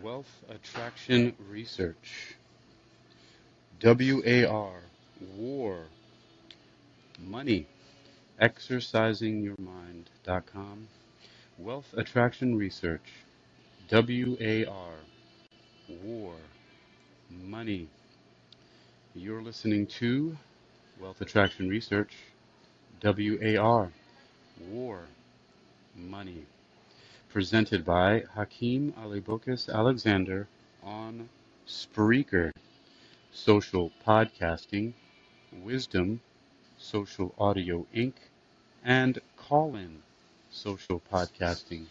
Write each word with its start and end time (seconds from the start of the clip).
Wealth 0.00 0.42
Attraction 0.48 1.34
Research. 1.50 2.36
WAR. 3.82 4.80
War. 5.36 5.84
Money. 7.20 7.66
ExercisingYourMind.com. 8.40 10.88
Wealth 11.58 11.92
Attraction 11.94 12.56
Research. 12.56 13.12
WAR. 13.90 14.94
War. 16.02 16.36
Money. 17.30 17.88
You're 19.14 19.42
listening 19.42 19.86
to 19.98 20.38
Wealth 21.00 21.20
Attraction 21.20 21.68
Research. 21.68 22.14
WAR. 23.02 23.92
War. 24.70 25.00
Money 25.94 26.46
presented 27.32 27.82
by 27.82 28.22
Hakeem 28.34 28.92
Alibokis 28.92 29.72
Alexander 29.72 30.46
on 30.82 31.30
Spreaker, 31.66 32.50
Social 33.32 33.90
Podcasting, 34.06 34.92
Wisdom, 35.50 36.20
Social 36.76 37.34
Audio 37.38 37.86
Inc., 37.96 38.12
and 38.84 39.18
Callin 39.38 40.02
Social 40.50 41.00
Podcasting, 41.10 41.86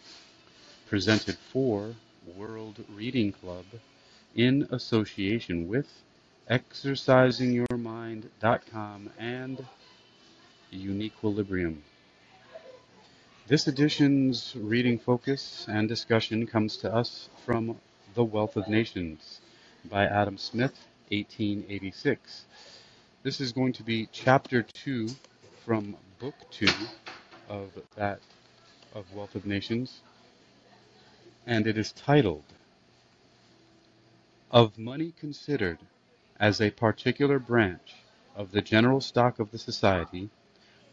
presented 0.86 1.36
for 1.36 1.96
World 2.36 2.84
Reading 2.94 3.32
Club 3.32 3.64
in 4.36 4.68
association 4.70 5.66
with 5.66 6.04
ExercisingYourMind.com 6.48 9.10
and 9.18 9.66
Uniquilibrium. 10.72 11.82
This 13.52 13.68
edition's 13.68 14.56
reading 14.56 14.98
focus 14.98 15.66
and 15.68 15.86
discussion 15.86 16.46
comes 16.46 16.78
to 16.78 16.90
us 16.90 17.28
from 17.44 17.76
The 18.14 18.24
Wealth 18.24 18.56
of 18.56 18.66
Nations 18.66 19.42
by 19.90 20.06
Adam 20.06 20.38
Smith, 20.38 20.72
1886. 21.10 22.46
This 23.22 23.42
is 23.42 23.52
going 23.52 23.74
to 23.74 23.82
be 23.82 24.08
chapter 24.10 24.62
2 24.62 25.06
from 25.66 25.94
book 26.18 26.34
2 26.52 26.66
of 27.50 27.68
that 27.94 28.20
of 28.94 29.04
Wealth 29.14 29.34
of 29.34 29.44
Nations 29.44 30.00
and 31.46 31.66
it 31.66 31.76
is 31.76 31.92
titled 31.92 32.44
Of 34.50 34.78
Money 34.78 35.12
Considered 35.20 35.76
as 36.40 36.62
a 36.62 36.70
Particular 36.70 37.38
Branch 37.38 37.96
of 38.34 38.50
the 38.50 38.62
General 38.62 39.02
Stock 39.02 39.38
of 39.38 39.50
the 39.50 39.58
Society 39.58 40.30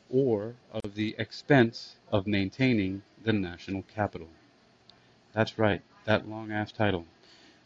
or 0.09 0.55
of 0.71 0.95
the 0.95 1.15
expense 1.17 1.95
of 2.11 2.27
maintaining 2.27 3.01
the 3.23 3.33
national 3.33 3.83
capital. 3.83 4.29
That's 5.33 5.59
right, 5.59 5.81
that 6.05 6.27
long 6.27 6.51
ass 6.51 6.71
title. 6.71 7.05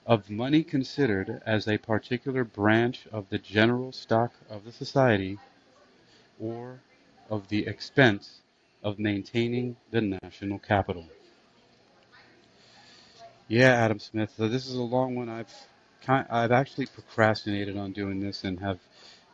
Of 0.05 0.29
money 0.29 0.63
considered 0.63 1.41
as 1.45 1.67
a 1.67 1.77
particular 1.77 2.43
branch 2.43 3.07
of 3.11 3.29
the 3.29 3.37
general 3.37 3.91
stock 3.91 4.33
of 4.49 4.65
the 4.65 4.71
society, 4.71 5.37
or 6.39 6.81
of 7.29 7.47
the 7.47 7.65
expense 7.65 8.41
of 8.83 8.99
maintaining 8.99 9.77
the 9.91 10.01
national 10.01 10.59
capital. 10.59 11.05
Yeah, 13.47 13.71
Adam 13.73 13.99
Smith. 13.99 14.33
So 14.35 14.47
this 14.47 14.67
is 14.67 14.75
a 14.75 14.81
long 14.81 15.15
one. 15.15 15.29
I've 15.29 15.53
I've 16.07 16.51
actually 16.51 16.87
procrastinated 16.87 17.77
on 17.77 17.93
doing 17.93 18.19
this 18.19 18.43
and 18.43 18.59
have 18.59 18.79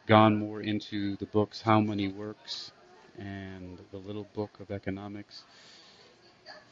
gone 0.06 0.38
more 0.38 0.62
into 0.62 1.16
the 1.16 1.26
books 1.26 1.62
How 1.62 1.80
Money 1.80 2.08
Works 2.08 2.72
and 3.20 3.80
the 3.92 3.98
little 3.98 4.28
book 4.34 4.52
of 4.60 4.72
economics. 4.72 5.44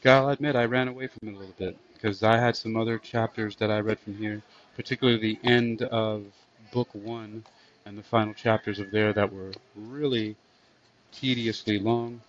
I'll 0.04 0.30
admit 0.30 0.56
I 0.56 0.64
ran 0.64 0.88
away 0.88 1.08
from 1.08 1.28
it 1.28 1.34
a 1.34 1.38
little 1.38 1.54
bit 1.58 1.76
because 1.94 2.22
I 2.22 2.38
had 2.38 2.56
some 2.56 2.76
other 2.76 2.98
chapters 2.98 3.56
that 3.56 3.70
I 3.70 3.80
read 3.80 3.98
from 3.98 4.16
here, 4.16 4.42
particularly 4.76 5.18
the 5.18 5.48
end 5.48 5.82
of 5.82 6.24
book 6.72 6.88
one 6.92 7.44
and 7.84 7.98
the 7.98 8.02
final 8.02 8.34
chapters 8.34 8.78
of 8.78 8.90
there 8.90 9.12
that 9.12 9.32
were 9.32 9.52
really 9.74 10.36
tediously 11.12 11.78
long. 11.78 12.20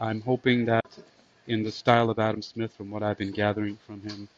I'm 0.00 0.20
hoping 0.20 0.64
that 0.66 0.86
in 1.46 1.62
the 1.62 1.72
style 1.72 2.10
of 2.10 2.18
Adam 2.18 2.42
Smith, 2.42 2.72
from 2.72 2.90
what 2.90 3.02
I've 3.02 3.18
been 3.18 3.32
gathering 3.32 3.78
from 3.86 4.02
him, 4.02 4.28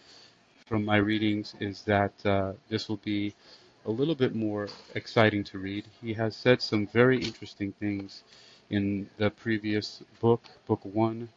from 0.67 0.85
my 0.85 0.97
readings, 0.97 1.55
is 1.61 1.83
that 1.83 2.13
uh, 2.25 2.53
this 2.69 2.89
will 2.89 2.99
be 2.99 3.35
a 3.87 3.91
little 3.91 4.15
bit 4.15 4.35
more 4.35 4.69
exciting 4.95 5.45
to 5.45 5.59
read. 5.59 5.85
He 6.01 6.15
has 6.15 6.37
said 6.37 6.63
some 6.63 6.87
very 6.87 7.19
interesting 7.19 7.73
things 7.73 8.23
in 8.71 9.09
the 9.19 9.31
previous 9.31 10.03
book, 10.21 10.43
book 10.67 10.81
one, 10.85 11.29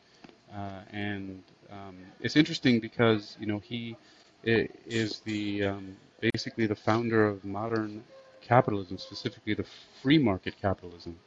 uh, 0.56 0.82
and 0.92 1.44
um, 1.72 1.98
it's 2.22 2.36
interesting 2.36 2.80
because 2.80 3.36
you 3.40 3.48
know 3.48 3.60
he 3.60 3.96
is 4.44 5.20
the 5.20 5.64
um, 5.64 5.96
basically 6.22 6.68
the 6.68 6.76
founder 6.76 7.28
of 7.28 7.44
modern 7.44 8.04
capitalism, 8.42 8.98
specifically 8.98 9.54
the 9.54 9.66
free 10.02 10.18
market 10.18 10.56
capitalism, 10.62 11.18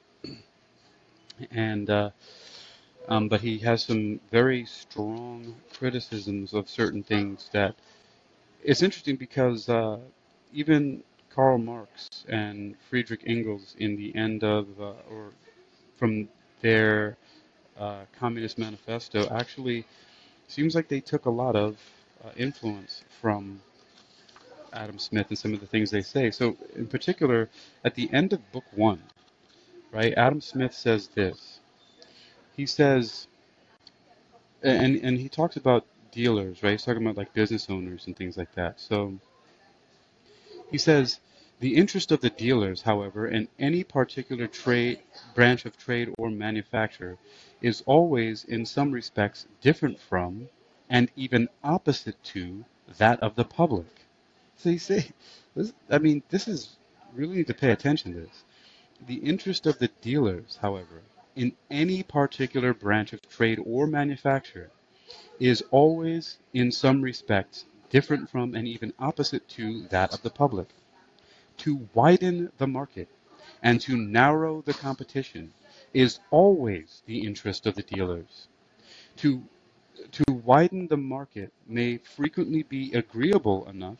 and 1.50 1.90
uh, 1.90 2.10
um, 3.08 3.28
but 3.28 3.40
he 3.40 3.58
has 3.58 3.82
some 3.82 4.20
very 4.30 4.64
strong 4.64 5.54
criticisms 5.72 6.52
of 6.52 6.68
certain 6.68 7.02
things 7.02 7.50
that 7.52 7.74
it's 8.62 8.82
interesting 8.82 9.16
because 9.16 9.68
uh, 9.68 9.98
even 10.52 11.02
Karl 11.30 11.58
Marx 11.58 12.08
and 12.28 12.74
Friedrich 12.88 13.22
Engels 13.26 13.74
in 13.78 13.96
the 13.96 14.14
end 14.16 14.42
of 14.42 14.66
uh, 14.80 14.92
or 15.10 15.32
from 15.96 16.28
their 16.62 17.16
uh, 17.78 18.02
Communist 18.18 18.58
Manifesto 18.58 19.28
actually 19.30 19.84
seems 20.48 20.74
like 20.74 20.88
they 20.88 21.00
took 21.00 21.26
a 21.26 21.30
lot 21.30 21.56
of 21.56 21.78
uh, 22.24 22.30
influence 22.36 23.04
from 23.20 23.60
Adam 24.72 24.98
Smith 24.98 25.26
and 25.30 25.38
some 25.38 25.54
of 25.54 25.60
the 25.60 25.66
things 25.66 25.90
they 25.90 26.02
say. 26.02 26.30
So, 26.30 26.56
in 26.74 26.86
particular, 26.86 27.48
at 27.84 27.94
the 27.94 28.10
end 28.12 28.32
of 28.32 28.52
book 28.52 28.64
one, 28.74 29.02
right, 29.92 30.14
Adam 30.16 30.40
Smith 30.40 30.74
says 30.74 31.08
this. 31.08 31.60
He 32.56 32.66
says, 32.66 33.28
and, 34.62 34.96
and 34.96 35.18
he 35.18 35.28
talks 35.28 35.56
about 35.56 35.86
dealers, 36.12 36.62
right? 36.62 36.72
He's 36.72 36.84
talking 36.84 37.02
about 37.02 37.16
like 37.16 37.32
business 37.34 37.68
owners 37.70 38.06
and 38.06 38.16
things 38.16 38.36
like 38.36 38.52
that. 38.54 38.80
So, 38.80 39.14
he 40.70 40.78
says, 40.78 41.20
the 41.58 41.76
interest 41.76 42.12
of 42.12 42.20
the 42.20 42.28
dealers, 42.28 42.82
however, 42.82 43.26
in 43.26 43.48
any 43.58 43.82
particular 43.82 44.46
trade, 44.46 45.00
branch 45.34 45.64
of 45.64 45.78
trade 45.78 46.12
or 46.18 46.30
manufacture 46.30 47.16
is 47.62 47.82
always, 47.86 48.44
in 48.44 48.66
some 48.66 48.92
respects, 48.92 49.46
different 49.62 49.98
from, 49.98 50.50
and 50.90 51.10
even 51.16 51.48
opposite 51.64 52.22
to, 52.22 52.64
that 52.98 53.18
of 53.20 53.36
the 53.36 53.44
public. 53.44 53.86
So 54.56 54.68
you 54.68 54.78
say, 54.78 55.12
this, 55.54 55.72
I 55.88 55.96
mean, 55.96 56.22
this 56.28 56.46
is 56.46 56.76
really 57.14 57.36
need 57.36 57.46
to 57.46 57.54
pay 57.54 57.70
attention 57.70 58.12
to 58.12 58.20
this. 58.20 58.44
The 59.06 59.16
interest 59.16 59.66
of 59.66 59.78
the 59.78 59.88
dealers, 60.02 60.58
however, 60.60 61.00
in 61.34 61.52
any 61.70 62.02
particular 62.02 62.74
branch 62.74 63.14
of 63.14 63.26
trade 63.30 63.60
or 63.64 63.86
manufacture 63.86 64.70
is 65.40 65.62
always, 65.70 66.38
in 66.52 66.70
some 66.70 67.00
respects, 67.00 67.64
different 67.88 68.28
from 68.28 68.54
and 68.54 68.68
even 68.68 68.92
opposite 68.98 69.48
to 69.48 69.86
that 69.88 70.12
of 70.12 70.20
the 70.20 70.30
public 70.30 70.68
to 71.58 71.88
widen 71.94 72.50
the 72.58 72.66
market 72.66 73.08
and 73.62 73.80
to 73.80 73.96
narrow 73.96 74.62
the 74.62 74.74
competition 74.74 75.52
is 75.94 76.18
always 76.30 77.02
the 77.06 77.26
interest 77.26 77.66
of 77.66 77.74
the 77.74 77.82
dealers. 77.82 78.48
To, 79.16 79.42
to 80.12 80.24
widen 80.32 80.88
the 80.88 80.96
market 80.96 81.52
may 81.66 81.98
frequently 81.98 82.62
be 82.62 82.92
agreeable 82.92 83.68
enough 83.68 83.98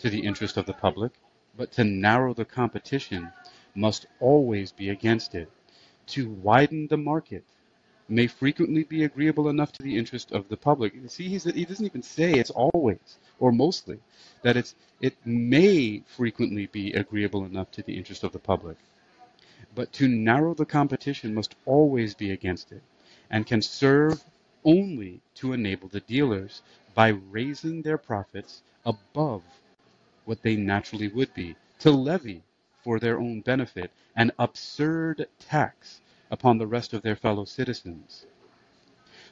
to 0.00 0.10
the 0.10 0.20
interest 0.20 0.56
of 0.56 0.66
the 0.66 0.72
public, 0.74 1.12
but 1.56 1.72
to 1.72 1.84
narrow 1.84 2.34
the 2.34 2.44
competition 2.44 3.32
must 3.74 4.06
always 4.20 4.72
be 4.72 4.90
against 4.90 5.34
it. 5.34 5.50
To 6.08 6.28
widen 6.28 6.88
the 6.88 6.96
market 6.96 7.44
may 8.10 8.26
frequently 8.26 8.82
be 8.82 9.04
agreeable 9.04 9.48
enough 9.48 9.70
to 9.72 9.82
the 9.82 9.96
interest 9.96 10.32
of 10.32 10.48
the 10.48 10.56
public. 10.56 10.92
See, 11.06 11.28
he 11.28 11.38
doesn't 11.64 11.86
even 11.86 12.02
say 12.02 12.34
it's 12.34 12.50
always 12.50 13.18
or 13.38 13.52
mostly 13.52 14.00
that 14.42 14.56
it's 14.56 14.74
it 15.00 15.16
may 15.24 16.02
frequently 16.06 16.66
be 16.66 16.92
agreeable 16.92 17.44
enough 17.44 17.70
to 17.72 17.82
the 17.82 17.96
interest 17.96 18.24
of 18.24 18.32
the 18.32 18.38
public. 18.38 18.76
But 19.74 19.92
to 19.94 20.08
narrow 20.08 20.54
the 20.54 20.66
competition 20.66 21.34
must 21.34 21.54
always 21.64 22.14
be 22.14 22.32
against 22.32 22.72
it, 22.72 22.82
and 23.30 23.46
can 23.46 23.62
serve 23.62 24.24
only 24.64 25.20
to 25.36 25.52
enable 25.52 25.88
the 25.88 26.00
dealers, 26.00 26.62
by 26.94 27.08
raising 27.08 27.80
their 27.82 27.96
profits 27.96 28.62
above 28.84 29.42
what 30.24 30.42
they 30.42 30.56
naturally 30.56 31.08
would 31.08 31.32
be, 31.32 31.54
to 31.78 31.90
levy 31.90 32.42
for 32.82 32.98
their 32.98 33.18
own 33.18 33.40
benefit 33.40 33.90
an 34.16 34.32
absurd 34.38 35.26
tax 35.38 36.00
upon 36.30 36.58
the 36.58 36.66
rest 36.66 36.92
of 36.92 37.02
their 37.02 37.16
fellow 37.16 37.44
citizens. 37.44 38.26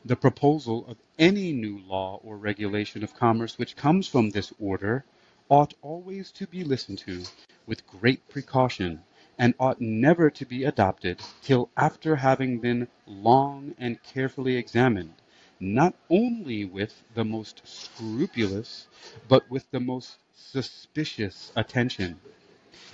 The 0.04 0.16
proposal 0.16 0.86
of 0.88 0.96
any 1.18 1.52
new 1.52 1.78
law 1.78 2.20
or 2.24 2.36
regulation 2.38 3.04
of 3.04 3.14
commerce 3.14 3.58
which 3.58 3.76
comes 3.76 4.08
from 4.08 4.30
this 4.30 4.52
order 4.60 5.04
ought 5.48 5.74
always 5.82 6.30
to 6.32 6.46
be 6.46 6.64
listened 6.64 6.98
to 6.98 7.22
with 7.66 7.86
great 7.86 8.28
precaution, 8.28 9.00
and 9.38 9.54
ought 9.60 9.80
never 9.80 10.30
to 10.30 10.44
be 10.46 10.64
adopted 10.64 11.20
till 11.42 11.70
after 11.76 12.16
having 12.16 12.58
been 12.58 12.88
long 13.06 13.74
and 13.78 14.02
carefully 14.02 14.56
examined, 14.56 15.14
not 15.60 15.94
only 16.10 16.64
with 16.64 17.02
the 17.14 17.24
most 17.24 17.62
scrupulous, 17.64 18.86
but 19.28 19.48
with 19.50 19.70
the 19.70 19.80
most 19.80 20.16
suspicious 20.34 21.52
attention. 21.56 22.18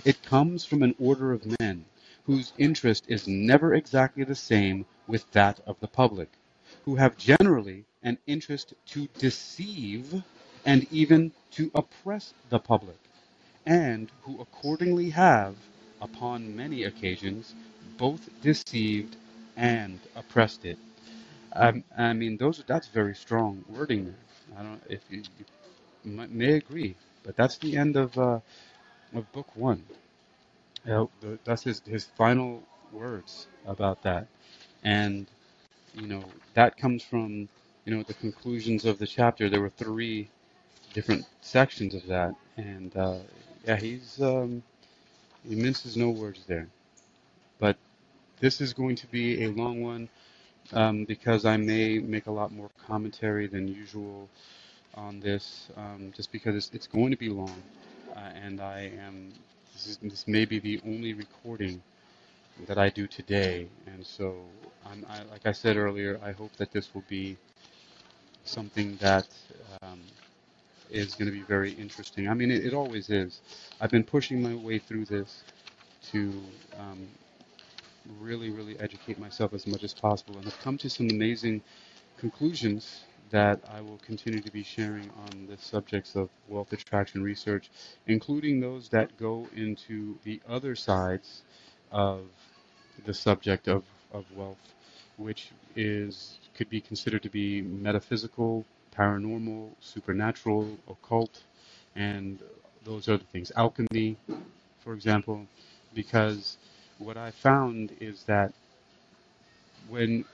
It 0.04 0.22
comes 0.22 0.64
from 0.64 0.82
an 0.82 0.94
order 0.98 1.32
of 1.32 1.46
men 1.60 1.84
whose 2.26 2.52
interest 2.58 3.04
is 3.08 3.28
never 3.28 3.74
exactly 3.74 4.24
the 4.24 4.34
same 4.34 4.86
with 5.06 5.30
that 5.32 5.60
of 5.66 5.78
the 5.80 5.88
public, 5.88 6.30
who 6.84 6.96
have 6.96 7.16
generally 7.16 7.84
an 8.02 8.18
interest 8.26 8.74
to 8.86 9.08
deceive 9.18 10.22
and 10.64 10.86
even 10.92 11.32
to 11.52 11.70
oppress 11.74 12.34
the 12.50 12.58
public, 12.58 12.98
and 13.66 14.10
who 14.22 14.40
accordingly 14.40 15.10
have, 15.10 15.54
upon 16.00 16.56
many 16.56 16.84
occasions, 16.84 17.54
both 17.98 18.28
deceived 18.42 19.16
and 19.56 19.98
oppressed 20.16 20.64
it. 20.64 20.78
Um, 21.52 21.84
I 21.96 22.12
mean, 22.12 22.36
those 22.36 22.62
that's 22.66 22.88
very 22.88 23.14
strong 23.14 23.64
wording. 23.68 24.14
I 24.58 24.62
don't 24.62 24.82
if 24.88 25.00
you, 25.10 25.22
you 26.04 26.26
may 26.28 26.54
agree, 26.54 26.96
but 27.24 27.36
that's 27.36 27.58
the 27.58 27.76
end 27.76 27.96
of 27.96 28.16
uh, 28.18 28.40
of 29.14 29.32
book 29.32 29.48
one. 29.56 29.82
That's 31.44 31.62
his 31.62 31.82
his 31.86 32.04
final 32.04 32.62
words 32.92 33.46
about 33.66 34.02
that, 34.02 34.26
and 34.82 35.26
you 35.94 36.06
know 36.06 36.24
that 36.54 36.76
comes 36.76 37.02
from 37.02 37.48
you 37.84 37.96
know 37.96 38.02
the 38.02 38.14
conclusions 38.14 38.84
of 38.84 38.98
the 38.98 39.06
chapter. 39.06 39.48
There 39.48 39.60
were 39.60 39.70
three 39.70 40.28
different 40.92 41.26
sections 41.40 41.94
of 41.94 42.06
that, 42.06 42.34
and 42.56 42.96
uh, 42.96 43.18
yeah, 43.66 43.76
he's 43.76 44.20
um, 44.22 44.62
he 45.48 45.54
minces 45.54 45.96
no 45.96 46.10
words 46.10 46.44
there. 46.46 46.68
But 47.58 47.76
this 48.40 48.60
is 48.60 48.74
going 48.74 48.96
to 48.96 49.06
be 49.06 49.44
a 49.44 49.50
long 49.50 49.82
one 49.82 50.08
um, 50.72 51.04
because 51.04 51.44
I 51.44 51.56
may 51.56 51.98
make 51.98 52.26
a 52.26 52.30
lot 52.32 52.52
more 52.52 52.70
commentary 52.86 53.46
than 53.46 53.68
usual 53.68 54.28
on 54.94 55.20
this, 55.20 55.68
um, 55.76 56.12
just 56.14 56.32
because 56.32 56.54
it's, 56.54 56.70
it's, 56.72 56.86
going 56.86 57.10
to 57.10 57.16
be 57.16 57.28
long, 57.28 57.62
uh, 58.16 58.20
and 58.44 58.60
I 58.60 58.92
am 59.04 59.32
this, 59.74 59.86
is, 59.86 59.96
this 59.98 60.28
may 60.28 60.44
be 60.44 60.58
the 60.58 60.80
only 60.86 61.12
recording 61.14 61.82
that 62.66 62.78
I 62.78 62.88
do 62.88 63.06
today, 63.06 63.68
and 63.86 64.06
so 64.06 64.36
I'm, 64.86 65.04
I, 65.08 65.22
like 65.24 65.46
I 65.46 65.52
said 65.52 65.76
earlier, 65.76 66.20
I 66.24 66.32
hope 66.32 66.56
that 66.56 66.72
this 66.72 66.94
will 66.94 67.04
be 67.08 67.36
something 68.44 68.96
that 69.00 69.26
um, 69.82 70.00
is 70.90 71.14
going 71.14 71.26
to 71.26 71.32
be 71.32 71.42
very 71.42 71.72
interesting. 71.72 72.28
I 72.28 72.34
mean, 72.34 72.50
it, 72.50 72.64
it, 72.64 72.74
always 72.74 73.10
is. 73.10 73.40
I've 73.80 73.90
been 73.90 74.04
pushing 74.04 74.40
my 74.40 74.54
way 74.54 74.78
through 74.78 75.06
this 75.06 75.42
to 76.12 76.32
um, 76.78 77.08
really, 78.20 78.50
really 78.50 78.78
educate 78.78 79.18
myself 79.18 79.52
as 79.54 79.66
much 79.66 79.82
as 79.82 79.94
possible 79.94 80.38
and 80.38 80.46
I've 80.46 80.60
come 80.60 80.78
to 80.78 80.90
some 80.90 81.08
amazing 81.10 81.62
conclusions 82.18 83.04
that 83.30 83.60
I 83.72 83.80
will 83.80 83.98
continue 83.98 84.40
to 84.40 84.50
be 84.50 84.62
sharing 84.62 85.10
on 85.10 85.46
the 85.48 85.56
subjects 85.58 86.14
of 86.14 86.28
wealth 86.48 86.72
attraction 86.72 87.22
research, 87.22 87.70
including 88.06 88.60
those 88.60 88.88
that 88.90 89.16
go 89.18 89.48
into 89.56 90.18
the 90.24 90.40
other 90.48 90.76
sides 90.76 91.42
of 91.90 92.22
the 93.04 93.14
subject 93.14 93.68
of, 93.68 93.84
of 94.12 94.24
wealth, 94.36 94.74
which 95.16 95.50
is 95.76 96.38
could 96.54 96.68
be 96.70 96.80
considered 96.80 97.22
to 97.22 97.30
be 97.30 97.62
metaphysical, 97.62 98.64
paranormal, 98.96 99.70
supernatural, 99.80 100.78
occult, 100.88 101.42
and 101.96 102.38
those 102.84 103.08
other 103.08 103.24
things. 103.32 103.50
Alchemy, 103.56 104.16
for 104.80 104.94
example, 104.94 105.46
because 105.94 106.56
what 106.98 107.16
I 107.16 107.30
found 107.30 107.92
is 108.00 108.22
that 108.24 108.52
when 109.88 110.24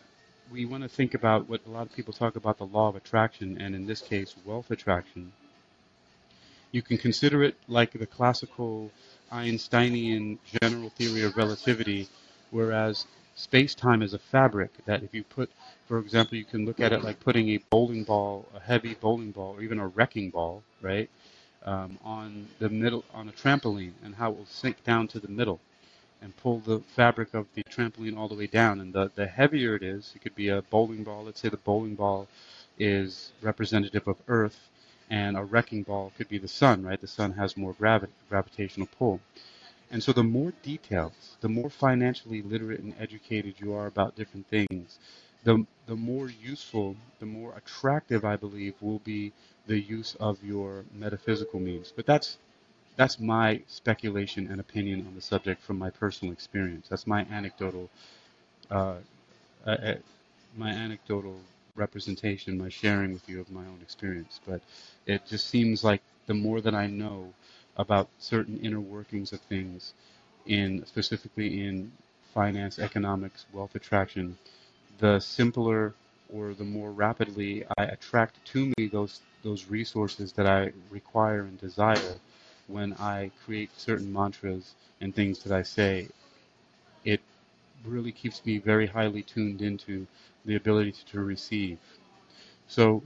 we 0.51 0.65
want 0.65 0.83
to 0.83 0.89
think 0.89 1.15
about 1.15 1.49
what 1.49 1.61
a 1.67 1.71
lot 1.71 1.87
of 1.87 1.95
people 1.95 2.13
talk 2.13 2.37
about 2.37 2.59
the 2.59 2.67
law 2.67 2.89
of 2.89 2.97
attraction, 2.97 3.59
and 3.61 3.75
in 3.75 3.87
this 3.87 4.01
case, 4.03 4.35
wealth 4.45 4.71
attraction, 4.71 5.33
you 6.73 6.83
can 6.83 6.99
consider 6.99 7.43
it 7.43 7.57
like 7.69 7.93
the 7.93 8.07
classical 8.07 8.91
Einsteinian 9.33 10.39
general 10.61 10.91
theory 10.91 11.23
of 11.23 11.37
relativity, 11.37 12.09
whereas 12.51 13.07
space 13.37 13.75
time 13.75 14.03
is 14.03 14.13
a 14.13 14.19
fabric 14.19 14.71
that 14.87 15.03
if 15.03 15.15
you 15.15 15.23
put, 15.23 15.51
for 15.87 15.99
example, 15.99 16.37
you 16.37 16.45
can 16.45 16.67
look 16.67 16.81
at 16.81 16.93
it 16.93 17.03
like 17.03 17.21
putting 17.21 17.51
a 17.51 17.59
bowling 17.71 18.05
ball, 18.05 18.47
a 18.55 18.61
heavy 18.61 18.95
bowling 18.95 19.31
ball, 19.31 19.55
or 19.57 19.63
even 19.63 19.79
a 19.79 19.87
wrecking 19.87 20.31
ball, 20.31 20.63
right, 20.83 21.09
um, 21.65 21.99
on 22.05 22.49
the 22.59 22.69
middle, 22.69 23.05
on 23.15 23.29
a 23.29 23.33
trampoline, 23.33 23.93
and 24.05 24.15
how 24.15 24.31
it 24.31 24.37
will 24.37 24.47
sink 24.47 24.83
down 24.85 25.07
to 25.09 25.21
the 25.21 25.29
middle 25.29 25.61
and 26.23 26.37
pull 26.37 26.59
the 26.61 26.81
fabric 26.81 27.35
of 27.35 27.47
the 27.55 27.63
trampoline 27.65 28.17
all 28.17 28.29
the 28.29 28.35
way 28.35 28.47
down. 28.47 28.81
And 28.81 28.93
the, 28.93 29.11
the 29.15 29.27
heavier 29.27 29.75
it 29.77 29.83
is, 29.83 30.13
it 30.15 30.23
could 30.23 30.35
be 30.35 30.49
a 30.49 30.63
bowling 30.63 31.05
ball. 31.05 31.25
Let's 31.25 31.41
say 31.41 31.49
the 31.49 31.57
bowling 31.57 31.95
ball 31.95 32.29
is 32.79 33.33
representative 33.43 34.07
of 34.09 34.17
Earth, 34.29 34.69
and 35.11 35.37
a 35.37 35.45
wrecking 35.45 35.83
ball 35.83 36.13
could 36.17 36.29
be 36.29 36.39
the 36.39 36.49
sun, 36.49 36.83
right? 36.85 37.01
The 37.01 37.07
sun 37.07 37.33
has 37.33 37.57
more 37.57 37.75
gravi- 37.75 38.09
gravitational 38.29 38.89
pull. 38.99 39.21
And 39.91 40.03
so 40.03 40.13
the 40.13 40.23
more 40.23 40.53
details, 40.63 41.37
the 41.41 41.49
more 41.49 41.71
financially 41.71 42.43
literate 42.43 42.81
and 42.81 42.95
educated 42.99 43.55
you 43.59 43.75
are 43.75 43.87
about 43.87 44.17
different 44.17 44.47
things, 44.49 44.99
the, 45.45 45.67
the 45.87 45.97
more 45.97 46.31
useful, 46.31 46.97
the 47.19 47.27
more 47.27 47.57
attractive, 47.57 48.25
I 48.25 48.37
believe, 48.37 48.75
will 48.81 49.01
be 49.01 49.33
the 49.67 49.81
use 49.81 50.17
of 50.21 50.43
your 50.45 50.85
metaphysical 50.95 51.61
means. 51.61 51.93
But 51.95 52.07
that's 52.07 52.39
that's 52.97 53.19
my 53.21 53.61
speculation 53.67 54.49
and 54.51 54.61
opinion 54.61 55.07
on 55.07 55.15
the 55.15 55.21
subject 55.23 55.63
from 55.63 55.79
my 55.79 55.91
personal 55.91 56.33
experience. 56.33 56.89
That's 56.89 57.07
my 57.07 57.23
anecdotal, 57.31 57.89
uh, 58.71 58.97
uh, 59.67 59.71
uh, 59.71 59.95
my 60.57 60.71
anecdotal 60.71 61.39
representation, 61.77 62.59
my 62.59 62.69
sharing 62.69 63.13
with 63.13 63.29
you 63.29 63.41
of 63.41 63.51
my 63.51 63.63
own 63.63 63.79
experience. 63.83 64.41
But 64.47 64.61
it 65.07 65.27
just 65.27 65.49
seems 65.49 65.85
like 65.85 66.03
the 66.27 66.35
more 66.35 66.61
that 66.61 66.75
I 66.75 66.87
know 66.87 67.33
about 67.77 68.09
certain 68.19 68.59
inner 68.61 68.81
workings 68.81 69.33
of 69.33 69.41
things, 69.43 69.95
in 70.47 70.85
specifically 70.87 71.65
in 71.65 71.93
finance, 72.35 72.79
economics, 72.79 73.47
wealth 73.53 73.75
attraction, 73.75 74.37
the 74.99 75.19
simpler 75.21 75.95
or 76.33 76.55
the 76.55 76.65
more 76.65 76.91
rapidly 76.93 77.65
I 77.79 77.85
attract 77.85 78.45
to 78.53 78.73
me 78.79 78.89
those 78.89 79.21
those 79.43 79.67
resources 79.67 80.33
that 80.35 80.47
I 80.47 80.73
require 80.91 81.43
and 81.43 81.59
desire 81.61 82.15
when 82.71 82.95
I 82.95 83.31
create 83.45 83.71
certain 83.77 84.13
mantras 84.13 84.75
and 85.01 85.15
things 85.15 85.43
that 85.43 85.53
I 85.53 85.63
say, 85.63 86.09
it 87.05 87.21
really 87.85 88.13
keeps 88.13 88.45
me 88.45 88.59
very 88.59 88.87
highly 88.87 89.23
tuned 89.23 89.63
into 89.63 90.07
the 90.45 90.57
ability 90.57 90.95
to 91.11 91.21
receive. 91.21 91.79
So, 92.69 93.03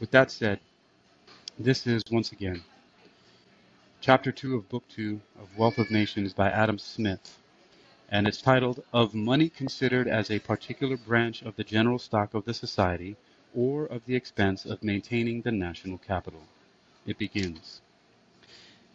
with 0.00 0.10
that 0.12 0.30
said, 0.30 0.60
this 1.58 1.86
is 1.86 2.02
once 2.10 2.32
again 2.32 2.62
chapter 4.04 4.30
2 4.30 4.54
of 4.54 4.68
book 4.68 4.84
2 4.90 5.18
of 5.40 5.56
Wealth 5.56 5.78
of 5.78 5.90
Nations 5.90 6.34
by 6.34 6.50
Adam 6.50 6.78
Smith, 6.78 7.38
and 8.10 8.28
it's 8.28 8.42
titled 8.42 8.84
Of 8.92 9.14
Money 9.14 9.48
Considered 9.48 10.06
as 10.06 10.30
a 10.30 10.40
Particular 10.40 10.98
Branch 10.98 11.40
of 11.40 11.56
the 11.56 11.64
General 11.64 11.98
Stock 11.98 12.34
of 12.34 12.44
the 12.44 12.52
Society 12.52 13.16
or 13.54 13.86
of 13.86 14.04
the 14.04 14.14
Expense 14.14 14.66
of 14.66 14.82
Maintaining 14.82 15.40
the 15.40 15.52
National 15.52 15.96
Capital. 15.96 16.42
It 17.06 17.16
begins. 17.16 17.80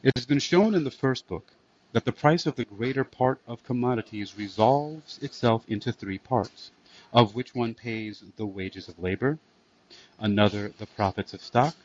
It 0.02 0.16
has 0.16 0.26
been 0.26 0.40
shown 0.40 0.76
in 0.76 0.86
the 0.86 0.92
first 0.92 1.28
book 1.28 1.52
that 1.92 2.06
the 2.06 2.14
price 2.14 2.46
of 2.46 2.56
the 2.56 2.64
greater 2.64 3.04
part 3.04 3.42
of 3.46 3.66
commodities 3.66 4.38
resolves 4.38 5.20
itself 5.22 5.66
into 5.68 5.92
three 5.92 6.18
parts, 6.18 6.72
of 7.12 7.36
which 7.36 7.54
one 7.54 7.74
pays 7.74 8.24
the 8.38 8.46
wages 8.46 8.88
of 8.88 8.98
labor, 8.98 9.40
another 10.18 10.70
the 10.70 10.86
profits 10.86 11.34
of 11.34 11.42
stock, 11.44 11.76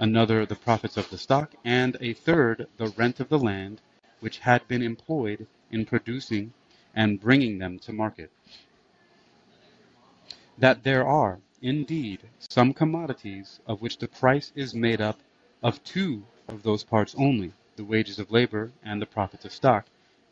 another 0.00 0.44
the 0.44 0.56
profits 0.56 0.96
of 0.96 1.08
the 1.10 1.18
stock, 1.18 1.54
and 1.64 1.96
a 2.00 2.14
third 2.14 2.66
the 2.78 2.88
rent 2.88 3.20
of 3.20 3.28
the 3.28 3.38
land 3.38 3.80
which 4.18 4.40
had 4.40 4.66
been 4.66 4.82
employed 4.82 5.46
in 5.70 5.86
producing 5.86 6.52
and 6.96 7.20
bringing 7.20 7.58
them 7.58 7.78
to 7.78 7.92
market. 7.92 8.32
That 10.58 10.82
there 10.82 11.06
are, 11.06 11.38
indeed, 11.60 12.22
some 12.40 12.74
commodities 12.74 13.60
of 13.68 13.82
which 13.82 13.98
the 13.98 14.08
price 14.08 14.50
is 14.56 14.74
made 14.74 15.00
up 15.00 15.20
of 15.62 15.84
two 15.84 16.24
of 16.52 16.62
those 16.62 16.84
parts 16.84 17.14
only, 17.16 17.52
the 17.76 17.84
wages 17.84 18.18
of 18.18 18.30
labor 18.30 18.70
and 18.84 19.00
the 19.00 19.06
profits 19.06 19.44
of 19.44 19.52
stock, 19.52 19.86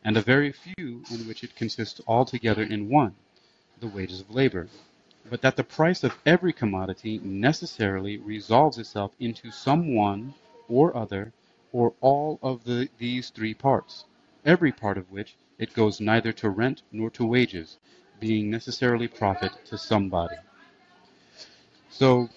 and 0.04 0.16
a 0.16 0.22
very 0.22 0.52
few 0.52 1.02
in 1.10 1.26
which 1.26 1.42
it 1.42 1.56
consists 1.56 2.00
altogether 2.06 2.62
in 2.62 2.88
one, 2.88 3.14
the 3.80 3.88
wages 3.88 4.20
of 4.20 4.30
labor. 4.30 4.68
But 5.28 5.40
that 5.42 5.56
the 5.56 5.64
price 5.64 6.04
of 6.04 6.18
every 6.26 6.52
commodity 6.52 7.18
necessarily 7.18 8.18
resolves 8.18 8.78
itself 8.78 9.12
into 9.18 9.50
some 9.50 9.94
one 9.94 10.34
or 10.68 10.94
other 10.96 11.32
or 11.72 11.94
all 12.00 12.38
of 12.42 12.64
the, 12.64 12.88
these 12.98 13.30
three 13.30 13.54
parts, 13.54 14.04
every 14.44 14.72
part 14.72 14.98
of 14.98 15.10
which 15.10 15.36
it 15.58 15.74
goes 15.74 16.00
neither 16.00 16.32
to 16.32 16.50
rent 16.50 16.82
nor 16.92 17.10
to 17.10 17.24
wages, 17.24 17.78
being 18.18 18.50
necessarily 18.50 19.08
profit 19.08 19.52
to 19.66 19.78
somebody. 19.78 20.36
So 21.88 22.28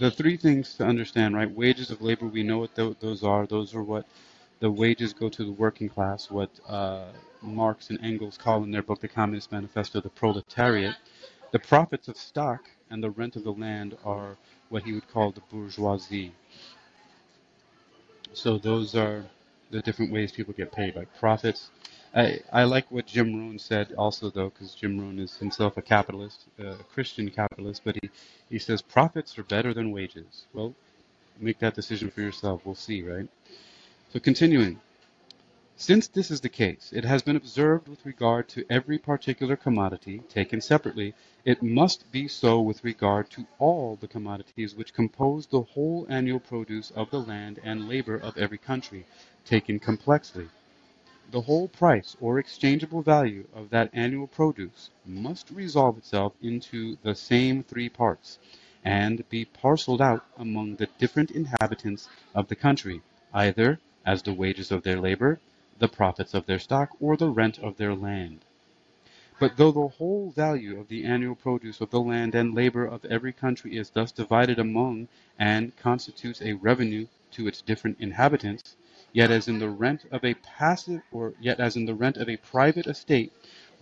the 0.00 0.10
three 0.12 0.38
things 0.38 0.74
to 0.76 0.86
understand, 0.86 1.36
right? 1.36 1.50
Wages 1.50 1.92
of 1.92 2.02
labor, 2.02 2.26
we 2.28 2.44
know 2.44 2.60
what 2.60 2.76
th- 2.76 2.98
those 3.00 3.24
are. 3.24 3.46
Those 3.46 3.74
are 3.76 3.84
what 3.84 4.06
the 4.60 4.70
wages 4.72 5.14
go 5.14 5.30
to 5.30 5.44
the 5.44 5.52
working 5.52 5.90
class, 5.90 6.30
what 6.30 6.50
uh, 6.68 7.06
Marx 7.42 7.90
and 7.90 8.00
Engels 8.04 8.38
call 8.38 8.64
in 8.64 8.72
their 8.72 8.82
book, 8.84 9.00
The 9.00 9.08
Communist 9.08 9.52
Manifesto, 9.52 10.02
the 10.02 10.10
proletariat. 10.10 10.96
The 11.52 11.60
profits 11.60 12.08
of 12.08 12.18
stock 12.18 12.70
and 12.90 13.02
the 13.02 13.10
rent 13.10 13.36
of 13.36 13.44
the 13.44 13.52
land 13.52 13.98
are 14.04 14.36
what 14.70 14.84
he 14.84 14.94
would 14.94 15.08
call 15.08 15.32
the 15.32 15.42
bourgeoisie. 15.52 16.34
So 18.34 18.58
those 18.58 18.96
are 18.96 19.24
the 19.70 19.82
different 19.82 20.12
ways 20.12 20.32
people 20.32 20.54
get 20.54 20.72
paid, 20.72 20.96
like 20.96 21.08
profits. 21.18 21.70
I, 22.14 22.40
I 22.52 22.64
like 22.64 22.90
what 22.90 23.06
Jim 23.06 23.36
Rohn 23.36 23.58
said 23.58 23.92
also, 23.96 24.30
though, 24.30 24.50
because 24.50 24.74
Jim 24.74 24.98
Rohn 25.00 25.18
is 25.20 25.36
himself 25.36 25.76
a 25.76 25.82
capitalist, 25.82 26.46
uh, 26.58 26.72
a 26.72 26.84
Christian 26.94 27.30
capitalist, 27.30 27.82
but 27.84 27.96
he, 28.02 28.10
he 28.50 28.58
says 28.58 28.82
profits 28.82 29.38
are 29.38 29.44
better 29.44 29.72
than 29.74 29.92
wages. 29.92 30.46
Well, 30.52 30.74
make 31.38 31.58
that 31.60 31.74
decision 31.74 32.10
for 32.10 32.20
yourself. 32.22 32.62
We'll 32.64 32.74
see, 32.74 33.02
right? 33.02 33.28
So 34.12 34.20
continuing. 34.20 34.80
Since 35.76 36.08
this 36.08 36.30
is 36.30 36.42
the 36.42 36.50
case, 36.50 36.92
it 36.94 37.04
has 37.04 37.22
been 37.22 37.36
observed 37.36 37.88
with 37.88 38.06
regard 38.06 38.48
to 38.50 38.64
every 38.70 38.98
particular 38.98 39.56
commodity, 39.56 40.20
taken 40.28 40.60
separately, 40.60 41.14
it 41.44 41.62
must 41.62 42.10
be 42.12 42.28
so 42.28 42.60
with 42.60 42.84
regard 42.84 43.30
to 43.30 43.46
all 43.58 43.96
the 43.96 44.08
commodities 44.08 44.74
which 44.74 44.94
compose 44.94 45.46
the 45.46 45.62
whole 45.62 46.06
annual 46.10 46.40
produce 46.40 46.90
of 46.92 47.10
the 47.10 47.20
land 47.20 47.60
and 47.64 47.88
labor 47.88 48.16
of 48.16 48.38
every 48.38 48.58
country, 48.58 49.06
taken 49.46 49.78
complexly. 49.80 50.48
The 51.32 51.42
whole 51.42 51.68
price 51.68 52.16
or 52.20 52.40
exchangeable 52.40 53.02
value 53.02 53.46
of 53.54 53.70
that 53.70 53.90
annual 53.92 54.26
produce 54.26 54.90
must 55.06 55.48
resolve 55.52 55.96
itself 55.96 56.32
into 56.42 56.96
the 57.04 57.14
same 57.14 57.62
three 57.62 57.88
parts, 57.88 58.40
and 58.84 59.22
be 59.28 59.44
parcelled 59.44 60.02
out 60.02 60.26
among 60.36 60.74
the 60.74 60.88
different 60.98 61.30
inhabitants 61.30 62.08
of 62.34 62.48
the 62.48 62.56
country, 62.56 63.02
either 63.32 63.78
as 64.04 64.24
the 64.24 64.34
wages 64.34 64.72
of 64.72 64.82
their 64.82 65.00
labor, 65.00 65.38
the 65.78 65.86
profits 65.86 66.34
of 66.34 66.46
their 66.46 66.58
stock, 66.58 66.96
or 66.98 67.16
the 67.16 67.30
rent 67.30 67.60
of 67.60 67.76
their 67.76 67.94
land. 67.94 68.44
But 69.38 69.56
though 69.56 69.70
the 69.70 69.86
whole 69.86 70.30
value 70.30 70.80
of 70.80 70.88
the 70.88 71.04
annual 71.04 71.36
produce 71.36 71.80
of 71.80 71.90
the 71.90 72.00
land 72.00 72.34
and 72.34 72.56
labor 72.56 72.84
of 72.84 73.04
every 73.04 73.32
country 73.32 73.76
is 73.76 73.90
thus 73.90 74.10
divided 74.10 74.58
among 74.58 75.06
and 75.38 75.76
constitutes 75.76 76.42
a 76.42 76.54
revenue 76.54 77.06
to 77.30 77.46
its 77.46 77.62
different 77.62 78.00
inhabitants, 78.00 78.74
yet 79.12 79.30
as 79.30 79.48
in 79.48 79.58
the 79.58 79.68
rent 79.70 80.04
of 80.10 80.24
a 80.24 80.34
passive 80.34 81.02
or 81.10 81.34
yet 81.40 81.60
as 81.60 81.76
in 81.76 81.86
the 81.86 81.94
rent 81.94 82.16
of 82.16 82.28
a 82.28 82.36
private 82.36 82.86
estate, 82.86 83.32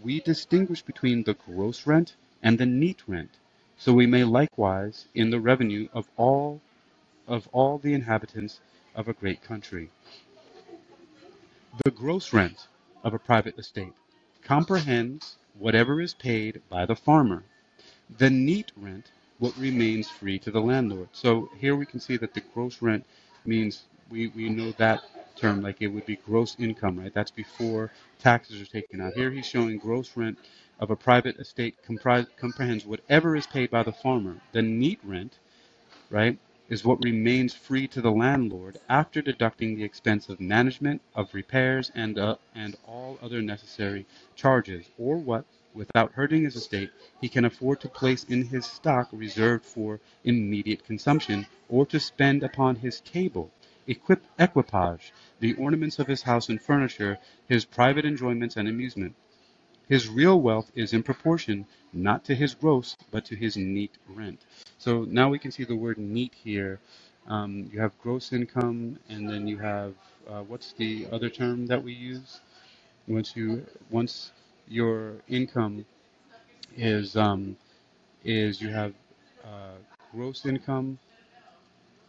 we 0.02 0.20
distinguish 0.20 0.82
between 0.82 1.22
the 1.24 1.34
gross 1.34 1.86
rent 1.86 2.14
and 2.42 2.58
the 2.58 2.66
neat 2.66 3.02
rent, 3.06 3.30
so 3.76 3.92
we 3.92 4.06
may 4.06 4.24
likewise 4.24 5.06
in 5.14 5.30
the 5.30 5.40
revenue 5.40 5.88
of 5.92 6.08
all 6.16 6.60
of 7.26 7.48
all 7.52 7.78
the 7.78 7.92
inhabitants 7.92 8.60
of 8.94 9.06
a 9.06 9.12
great 9.12 9.42
country. 9.42 9.90
The 11.84 11.90
gross 11.90 12.32
rent 12.32 12.68
of 13.04 13.12
a 13.12 13.18
private 13.18 13.58
estate 13.58 13.92
comprehends 14.42 15.36
whatever 15.58 16.00
is 16.00 16.14
paid 16.14 16.62
by 16.70 16.86
the 16.86 16.96
farmer. 16.96 17.44
The 18.16 18.30
neat 18.30 18.72
rent, 18.76 19.10
what 19.38 19.56
remains 19.58 20.08
free 20.08 20.38
to 20.40 20.50
the 20.50 20.60
landlord. 20.62 21.10
So 21.12 21.50
here 21.58 21.76
we 21.76 21.86
can 21.86 22.00
see 22.00 22.16
that 22.16 22.32
the 22.34 22.40
gross 22.40 22.80
rent 22.80 23.04
means 23.44 23.84
we, 24.10 24.28
we 24.28 24.48
know 24.50 24.72
that 24.78 25.02
term 25.36 25.62
like 25.62 25.82
it 25.82 25.88
would 25.88 26.06
be 26.06 26.16
gross 26.16 26.56
income, 26.58 26.98
right? 26.98 27.14
That's 27.14 27.30
before 27.32 27.92
taxes 28.18 28.60
are 28.62 28.66
taken 28.66 29.00
out. 29.00 29.14
Here 29.14 29.30
he's 29.30 29.46
showing 29.46 29.78
gross 29.78 30.16
rent 30.16 30.38
of 30.80 30.90
a 30.90 30.96
private 30.96 31.38
estate 31.38 31.76
compri- 31.88 32.26
comprehends 32.38 32.86
whatever 32.86 33.36
is 33.36 33.46
paid 33.46 33.70
by 33.70 33.82
the 33.84 33.92
farmer. 33.92 34.38
The 34.52 34.62
neat 34.62 35.00
rent, 35.04 35.38
right, 36.10 36.38
is 36.68 36.84
what 36.84 37.02
remains 37.04 37.54
free 37.54 37.88
to 37.88 38.00
the 38.00 38.10
landlord 38.12 38.78
after 38.88 39.22
deducting 39.22 39.76
the 39.76 39.84
expense 39.84 40.28
of 40.28 40.40
management, 40.40 41.02
of 41.14 41.34
repairs, 41.34 41.92
and, 41.94 42.18
uh, 42.18 42.36
and 42.54 42.76
all 42.86 43.18
other 43.22 43.42
necessary 43.42 44.06
charges, 44.36 44.90
or 44.98 45.18
what, 45.18 45.44
without 45.74 46.12
hurting 46.12 46.44
his 46.44 46.56
estate, 46.56 46.90
he 47.20 47.28
can 47.28 47.44
afford 47.46 47.80
to 47.80 47.88
place 47.88 48.24
in 48.24 48.44
his 48.46 48.66
stock 48.66 49.08
reserved 49.12 49.64
for 49.64 50.00
immediate 50.24 50.84
consumption, 50.84 51.46
or 51.68 51.86
to 51.86 52.00
spend 52.00 52.42
upon 52.42 52.76
his 52.76 53.00
table, 53.00 53.50
equip, 53.88 54.24
equipage, 54.38 55.12
the 55.40 55.54
ornaments 55.54 55.98
of 55.98 56.06
his 56.06 56.22
house 56.22 56.48
and 56.48 56.62
furniture, 56.62 57.18
his 57.48 57.64
private 57.64 58.04
enjoyments 58.04 58.56
and 58.56 58.68
amusement. 58.68 59.16
His 59.88 60.08
real 60.08 60.40
wealth 60.40 60.70
is 60.74 60.92
in 60.92 61.02
proportion 61.02 61.66
not 61.92 62.24
to 62.26 62.34
his 62.34 62.54
gross, 62.54 62.96
but 63.10 63.24
to 63.26 63.36
his 63.36 63.56
neat 63.56 63.96
rent. 64.08 64.44
So 64.78 65.04
now 65.04 65.30
we 65.30 65.38
can 65.38 65.50
see 65.50 65.64
the 65.64 65.76
word 65.76 65.98
neat 65.98 66.34
here. 66.34 66.78
Um, 67.26 67.70
you 67.72 67.80
have 67.80 67.98
gross 67.98 68.32
income, 68.32 68.98
and 69.08 69.28
then 69.28 69.48
you 69.48 69.58
have 69.58 69.94
uh, 70.28 70.42
what's 70.42 70.72
the 70.72 71.08
other 71.10 71.30
term 71.30 71.66
that 71.68 71.82
we 71.82 71.92
use? 71.94 72.40
Once 73.06 73.34
you 73.34 73.66
once 73.90 74.32
your 74.68 75.14
income 75.28 75.86
is 76.76 77.16
um, 77.16 77.56
is 78.24 78.60
you 78.60 78.68
have 78.68 78.92
uh, 79.44 79.76
gross 80.12 80.44
income, 80.44 80.98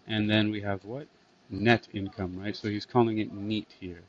and 0.08 0.30
then 0.30 0.52
we 0.52 0.62
have 0.62 0.84
what 0.84 1.08
net 1.50 1.88
income, 1.94 2.40
right? 2.40 2.56
So 2.56 2.70
he's 2.70 2.86
calling 2.86 3.20
it 3.20 3.34
neat 3.34 3.68
here. 3.80 4.04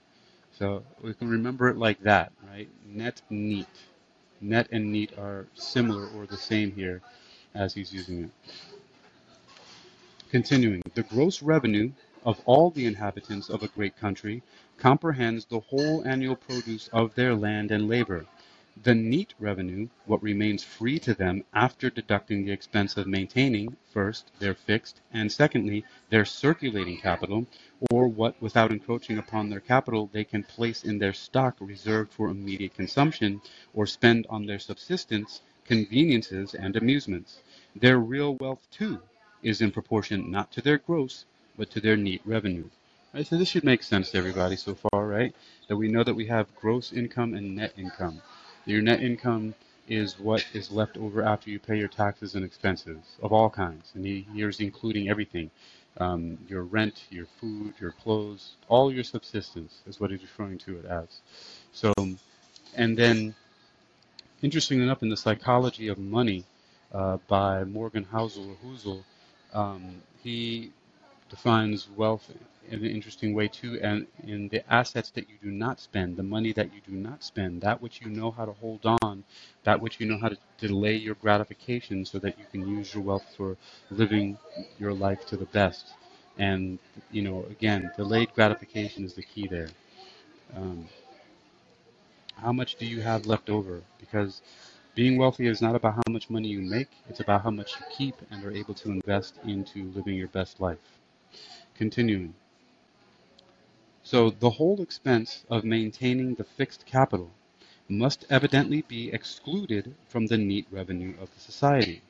So 0.53 0.85
we 1.03 1.15
can 1.15 1.29
remember 1.29 1.69
it 1.69 1.77
like 1.77 2.03
that, 2.03 2.33
right? 2.51 2.69
Net 2.87 3.23
neat. 3.31 3.69
Net 4.41 4.69
and 4.73 4.93
neat 4.93 5.13
are 5.19 5.47
similar 5.55 6.07
or 6.09 6.27
the 6.27 6.37
same 6.37 6.73
here 6.73 7.03
as 7.55 7.75
he's 7.75 7.93
using 7.93 8.25
it. 8.25 8.31
Continuing, 10.31 10.83
the 10.95 11.03
gross 11.05 11.43
revenue 11.43 11.93
of 12.25 12.41
all 12.47 12.71
the 12.71 12.87
inhabitants 12.87 13.49
of 13.49 13.63
a 13.63 13.69
great 13.69 13.97
country 13.97 14.43
comprehends 14.79 15.47
the 15.47 15.61
whole 15.61 16.03
annual 16.07 16.37
produce 16.37 16.89
of 16.93 17.15
their 17.15 17.35
land 17.35 17.71
and 17.71 17.89
labor. 17.89 18.27
The 18.81 18.95
neat 18.95 19.35
revenue, 19.41 19.89
what 20.07 20.23
remains 20.23 20.63
free 20.63 21.01
to 21.01 21.13
them 21.13 21.43
after 21.53 21.91
deducting 21.91 22.45
the 22.45 22.53
expense 22.53 22.97
of 22.97 23.09
maintaining, 23.09 23.77
first, 23.93 24.31
their 24.39 24.55
fixed, 24.55 25.01
and 25.13 25.33
secondly, 25.33 25.85
their 26.09 26.25
circulating 26.25 26.97
capital, 26.99 27.47
or 27.91 28.07
what 28.07 28.41
without 28.41 28.71
encroaching 28.71 29.19
upon 29.19 29.51
their 29.51 29.59
capital 29.59 30.09
they 30.13 30.23
can 30.23 30.45
place 30.45 30.85
in 30.85 30.99
their 30.99 31.13
stock 31.13 31.57
reserved 31.59 32.13
for 32.13 32.29
immediate 32.29 32.75
consumption, 32.75 33.43
or 33.75 33.89
spend 33.89 34.25
on 34.31 34.47
their 34.47 34.61
subsistence, 34.61 35.43
conveniences, 35.65 36.55
and 36.55 36.77
amusements. 36.77 37.41
Their 37.75 37.99
real 37.99 38.37
wealth, 38.37 38.67
too, 38.71 39.03
is 39.43 39.61
in 39.61 39.73
proportion 39.73 40.31
not 40.31 40.53
to 40.53 40.61
their 40.61 40.79
gross, 40.79 41.25
but 41.57 41.71
to 41.73 41.81
their 41.81 41.97
neat 41.97 42.23
revenue. 42.25 42.71
Right, 43.13 43.27
so 43.27 43.37
this 43.37 43.49
should 43.49 43.65
make 43.65 43.83
sense 43.83 44.13
to 44.13 44.19
everybody 44.19 44.55
so 44.55 44.77
far, 44.77 45.09
right? 45.09 45.35
That 45.67 45.77
we 45.77 45.89
know 45.89 46.05
that 46.05 46.15
we 46.15 46.27
have 46.27 46.55
gross 46.55 46.93
income 46.93 47.35
and 47.35 47.57
net 47.57 47.75
income. 47.77 48.23
Your 48.67 48.83
net 48.83 49.03
income 49.03 49.55
is 49.89 50.19
what 50.19 50.45
is 50.53 50.71
left 50.71 50.97
over 50.97 51.23
after 51.23 51.51
you 51.51 51.59
pay 51.59 51.77
your 51.77 51.89
taxes 51.89 52.35
and 52.35 52.45
expenses 52.45 53.17
of 53.23 53.33
all 53.33 53.51
kinds. 53.51 53.91
And 53.95 54.05
he, 54.05 54.27
here's 54.35 54.61
including 54.61 55.09
everything. 55.09 55.51
Um, 55.99 56.39
your 56.49 56.63
rent, 56.63 57.05
your 57.11 57.27
food, 57.41 57.75
your 57.81 57.91
clothes, 57.91 58.53
all 58.69 58.93
your 58.93 59.03
subsistence 59.03 59.81
is 59.87 59.99
what 59.99 60.11
he's 60.11 60.23
referring 60.23 60.59
to 60.59 60.79
it 60.79 60.85
as. 60.85 61.21
So, 61.73 61.93
and 62.77 62.97
then, 62.97 63.35
interestingly 64.41 64.85
enough, 64.85 65.03
in 65.03 65.09
the 65.09 65.17
psychology 65.17 65.89
of 65.89 65.99
money 65.99 66.45
uh, 66.93 67.19
by 67.27 67.65
Morgan 67.65 68.05
Housel 68.05 68.51
or 68.51 68.57
Housel, 68.65 69.05
um, 69.53 70.03
he 70.23 70.71
defines 71.29 71.89
wealth 71.97 72.31
an 72.73 72.87
interesting 72.87 73.35
way 73.35 73.49
too, 73.49 73.79
and 73.83 74.07
in 74.27 74.49
the 74.49 74.63
assets 74.73 75.11
that 75.11 75.29
you 75.29 75.37
do 75.43 75.51
not 75.51 75.81
spend, 75.81 76.17
the 76.17 76.23
money 76.23 76.53
that 76.53 76.73
you 76.75 76.81
do 76.87 76.93
not 76.93 77.23
spend, 77.25 77.61
that 77.63 77.81
which 77.83 78.01
you 78.01 78.09
know 78.11 78.31
how 78.31 78.45
to 78.47 78.53
hold 78.53 78.81
on, 79.03 79.25
that 79.65 79.81
which 79.81 80.01
you 80.01 80.07
know 80.07 80.19
how 80.19 80.29
to 80.29 80.39
delay 80.59 80.95
your 80.97 81.15
gratification 81.17 82.05
so 82.05 82.19
that 82.19 82.39
you 82.39 82.45
can 82.53 82.67
use 82.69 82.95
your 82.95 83.03
wealth 83.03 83.27
for 83.37 83.57
living 83.91 84.39
your 84.79 84.93
life 84.93 85.27
to 85.27 85.37
the 85.37 85.47
best. 85.47 85.89
And, 86.39 86.79
you 87.11 87.23
know, 87.23 87.45
again, 87.51 87.91
delayed 87.97 88.33
gratification 88.35 89.05
is 89.05 89.15
the 89.15 89.23
key 89.23 89.47
there. 89.49 89.69
Um, 90.57 90.89
how 92.37 92.53
much 92.53 92.75
do 92.77 92.87
you 92.87 93.01
have 93.03 93.27
left 93.27 93.49
over? 93.49 93.83
Because 94.01 94.43
being 94.95 95.17
wealthy 95.19 95.47
is 95.47 95.63
not 95.63 95.77
about 95.77 95.95
how 95.95 96.03
much 96.13 96.31
money 96.31 96.49
you 96.49 96.61
make, 96.61 96.89
it's 97.09 97.21
about 97.21 97.43
how 97.43 97.51
much 97.51 97.75
you 97.79 97.87
keep 97.91 98.17
and 98.31 98.45
are 98.45 98.53
able 98.53 98.75
to 98.75 98.91
invest 98.91 99.37
into 99.45 99.91
living 99.93 100.15
your 100.17 100.29
best 100.29 100.61
life. 100.61 100.99
Continuing. 101.75 102.35
So 104.13 104.31
the 104.31 104.51
whole 104.51 104.83
expense 104.83 105.45
of 105.49 105.63
maintaining 105.63 106.35
the 106.35 106.43
fixed 106.43 106.85
capital 106.85 107.31
must 107.89 108.25
evidently 108.29 108.83
be 108.83 109.13
excluded 109.13 109.95
from 110.09 110.27
the 110.27 110.37
neat 110.37 110.67
revenue 110.69 111.15
of 111.21 111.33
the 111.33 111.39
society. 111.39 112.03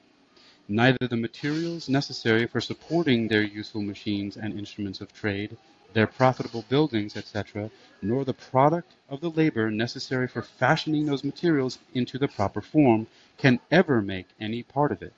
Neither 0.67 1.07
the 1.07 1.19
materials 1.19 1.91
necessary 1.91 2.47
for 2.47 2.59
supporting 2.59 3.29
their 3.29 3.43
useful 3.43 3.83
machines 3.83 4.39
and 4.39 4.59
instruments 4.59 5.03
of 5.03 5.13
trade, 5.13 5.59
their 5.93 6.07
profitable 6.07 6.65
buildings, 6.71 7.19
etc., 7.19 7.71
nor 8.01 8.25
the 8.25 8.33
product 8.33 8.95
of 9.11 9.21
the 9.21 9.31
labor 9.31 9.71
necessary 9.71 10.27
for 10.27 10.41
fashioning 10.41 11.05
those 11.05 11.23
materials 11.23 11.81
into 11.93 12.17
the 12.17 12.29
proper 12.29 12.63
form 12.63 13.09
can 13.37 13.61
ever 13.71 14.01
make 14.01 14.29
any 14.41 14.63
part 14.63 14.91
of 14.91 15.03
it. 15.03 15.13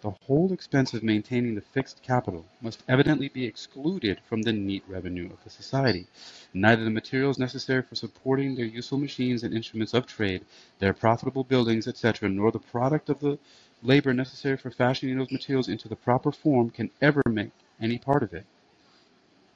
The 0.00 0.10
whole 0.26 0.52
expense 0.52 0.94
of 0.94 1.02
maintaining 1.02 1.56
the 1.56 1.60
fixed 1.60 2.02
capital 2.02 2.46
must 2.60 2.84
evidently 2.88 3.28
be 3.28 3.44
excluded 3.44 4.20
from 4.28 4.42
the 4.42 4.52
neat 4.52 4.84
revenue 4.86 5.28
of 5.32 5.42
the 5.42 5.50
society. 5.50 6.06
Neither 6.54 6.84
the 6.84 6.90
materials 6.90 7.36
necessary 7.36 7.82
for 7.82 7.96
supporting 7.96 8.54
their 8.54 8.64
useful 8.64 8.98
machines 8.98 9.42
and 9.42 9.52
instruments 9.52 9.94
of 9.94 10.06
trade, 10.06 10.44
their 10.78 10.94
profitable 10.94 11.42
buildings, 11.42 11.88
etc., 11.88 12.28
nor 12.28 12.52
the 12.52 12.60
product 12.60 13.08
of 13.08 13.18
the 13.18 13.40
labor 13.82 14.14
necessary 14.14 14.56
for 14.56 14.70
fashioning 14.70 15.18
those 15.18 15.32
materials 15.32 15.68
into 15.68 15.88
the 15.88 15.96
proper 15.96 16.30
form 16.30 16.70
can 16.70 16.90
ever 17.02 17.22
make 17.26 17.50
any 17.80 17.98
part 17.98 18.22
of 18.22 18.32
it. 18.32 18.46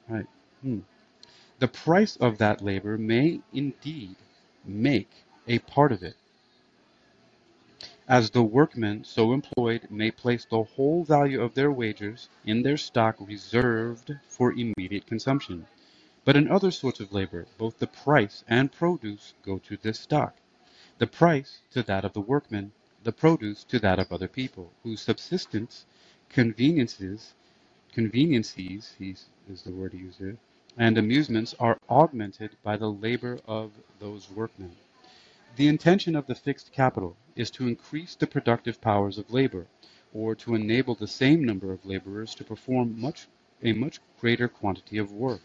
Hmm. 0.07 0.79
The 1.59 1.67
price 1.69 2.17
of 2.17 2.37
that 2.39 2.61
labor 2.61 2.97
may 2.97 3.39
indeed 3.53 4.17
make 4.65 5.09
a 5.47 5.59
part 5.59 5.93
of 5.93 6.03
it, 6.03 6.15
as 8.07 8.29
the 8.31 8.43
workmen 8.43 9.03
so 9.03 9.31
employed 9.31 9.87
may 9.89 10.11
place 10.11 10.45
the 10.45 10.63
whole 10.63 11.03
value 11.03 11.41
of 11.41 11.53
their 11.53 11.71
wages 11.71 12.29
in 12.45 12.61
their 12.61 12.77
stock 12.77 13.15
reserved 13.19 14.13
for 14.27 14.51
immediate 14.51 15.05
consumption. 15.07 15.65
But 16.25 16.35
in 16.35 16.49
other 16.49 16.71
sorts 16.71 16.99
of 16.99 17.13
labor, 17.13 17.47
both 17.57 17.79
the 17.79 17.87
price 17.87 18.43
and 18.47 18.71
produce 18.71 19.33
go 19.45 19.57
to 19.59 19.77
this 19.77 19.99
stock, 19.99 20.35
the 20.97 21.07
price 21.07 21.59
to 21.71 21.83
that 21.83 22.05
of 22.05 22.13
the 22.13 22.21
workmen, 22.21 22.71
the 23.03 23.11
produce 23.11 23.63
to 23.65 23.79
that 23.79 23.99
of 23.99 24.11
other 24.11 24.27
people, 24.27 24.71
whose 24.83 25.01
subsistence, 25.01 25.85
conveniences, 26.29 27.33
conveniencies, 27.93 28.95
is 28.99 29.61
the 29.63 29.71
word 29.71 29.93
he 29.93 29.99
used 29.99 30.19
here, 30.19 30.37
and 30.77 30.97
amusements 30.97 31.55
are 31.59 31.77
augmented 31.89 32.51
by 32.63 32.77
the 32.77 32.91
labor 32.91 33.39
of 33.45 33.71
those 33.99 34.29
workmen. 34.31 34.75
The 35.55 35.67
intention 35.67 36.15
of 36.15 36.25
the 36.25 36.33
fixed 36.33 36.71
capital 36.71 37.15
is 37.35 37.51
to 37.51 37.67
increase 37.67 38.15
the 38.15 38.25
productive 38.25 38.81
powers 38.81 39.19
of 39.19 39.31
labor, 39.31 39.67
or 40.11 40.33
to 40.33 40.55
enable 40.55 40.95
the 40.95 41.05
same 41.05 41.43
number 41.43 41.71
of 41.71 41.85
laborers 41.85 42.33
to 42.35 42.43
perform 42.43 42.99
much, 42.99 43.27
a 43.61 43.73
much 43.73 43.99
greater 44.19 44.47
quantity 44.47 44.97
of 44.97 45.11
work. 45.11 45.43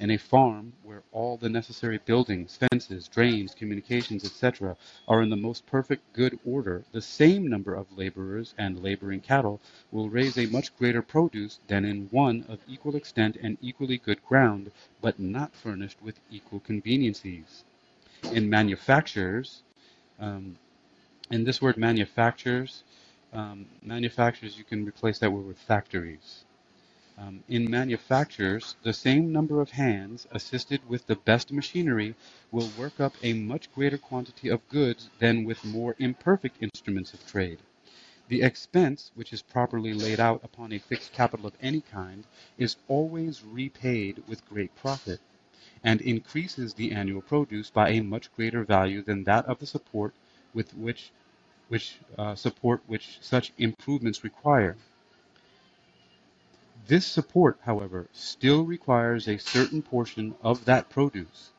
In 0.00 0.10
a 0.10 0.16
farm 0.16 0.72
where 0.82 1.04
all 1.12 1.36
the 1.36 1.48
necessary 1.48 2.00
buildings, 2.04 2.56
fences, 2.56 3.06
drains, 3.06 3.54
communications, 3.54 4.24
etc., 4.24 4.76
are 5.06 5.22
in 5.22 5.30
the 5.30 5.36
most 5.36 5.66
perfect 5.66 6.12
good 6.14 6.40
order, 6.44 6.84
the 6.90 7.00
same 7.00 7.46
number 7.46 7.74
of 7.74 7.96
laborers 7.96 8.54
and 8.58 8.82
laboring 8.82 9.20
cattle 9.20 9.60
will 9.92 10.10
raise 10.10 10.36
a 10.36 10.46
much 10.46 10.76
greater 10.76 11.00
produce 11.00 11.60
than 11.68 11.84
in 11.84 12.08
one 12.10 12.44
of 12.48 12.58
equal 12.66 12.96
extent 12.96 13.36
and 13.40 13.56
equally 13.62 13.98
good 13.98 14.20
ground, 14.24 14.72
but 15.00 15.20
not 15.20 15.54
furnished 15.54 16.02
with 16.02 16.18
equal 16.28 16.58
conveniencies 16.58 17.62
in 18.32 18.48
manufacturers, 18.50 19.62
um, 20.20 20.58
and 21.30 21.46
this 21.46 21.60
word 21.60 21.76
manufacturers, 21.76 22.84
um, 23.32 23.66
manufacturers, 23.82 24.56
you 24.56 24.64
can 24.64 24.84
replace 24.84 25.18
that 25.18 25.32
word 25.32 25.46
with 25.46 25.58
factories. 25.58 26.44
Um, 27.18 27.42
in 27.48 27.68
manufacturers, 27.68 28.76
the 28.82 28.92
same 28.92 29.32
number 29.32 29.60
of 29.60 29.70
hands, 29.70 30.26
assisted 30.30 30.88
with 30.88 31.06
the 31.06 31.16
best 31.16 31.52
machinery, 31.52 32.14
will 32.52 32.70
work 32.78 33.00
up 33.00 33.14
a 33.22 33.32
much 33.32 33.72
greater 33.74 33.98
quantity 33.98 34.48
of 34.48 34.66
goods 34.68 35.10
than 35.18 35.44
with 35.44 35.64
more 35.64 35.96
imperfect 35.98 36.62
instruments 36.62 37.12
of 37.14 37.26
trade. 37.26 37.58
The 38.28 38.42
expense, 38.42 39.10
which 39.14 39.32
is 39.32 39.42
properly 39.42 39.94
laid 39.94 40.20
out 40.20 40.44
upon 40.44 40.72
a 40.72 40.78
fixed 40.78 41.12
capital 41.12 41.46
of 41.46 41.54
any 41.60 41.80
kind, 41.80 42.24
is 42.56 42.76
always 42.86 43.42
repaid 43.42 44.22
with 44.28 44.48
great 44.48 44.74
profit 44.76 45.20
and 45.84 46.00
increases 46.00 46.74
the 46.74 46.92
annual 46.92 47.22
produce 47.22 47.70
by 47.70 47.90
a 47.90 48.02
much 48.02 48.34
greater 48.34 48.64
value 48.64 49.02
than 49.02 49.24
that 49.24 49.46
of 49.46 49.58
the 49.58 49.66
support 49.66 50.14
with 50.54 50.74
which 50.74 51.10
which 51.68 51.98
uh, 52.18 52.34
support 52.34 52.82
which 52.86 53.18
such 53.20 53.52
improvements 53.58 54.24
require. 54.24 54.76
This 56.86 57.06
support, 57.06 57.58
however, 57.62 58.08
still 58.12 58.64
requires 58.64 59.28
a 59.28 59.38
certain 59.38 59.82
portion 59.82 60.34
of 60.42 60.64
that 60.64 60.88
produce, 60.88 61.50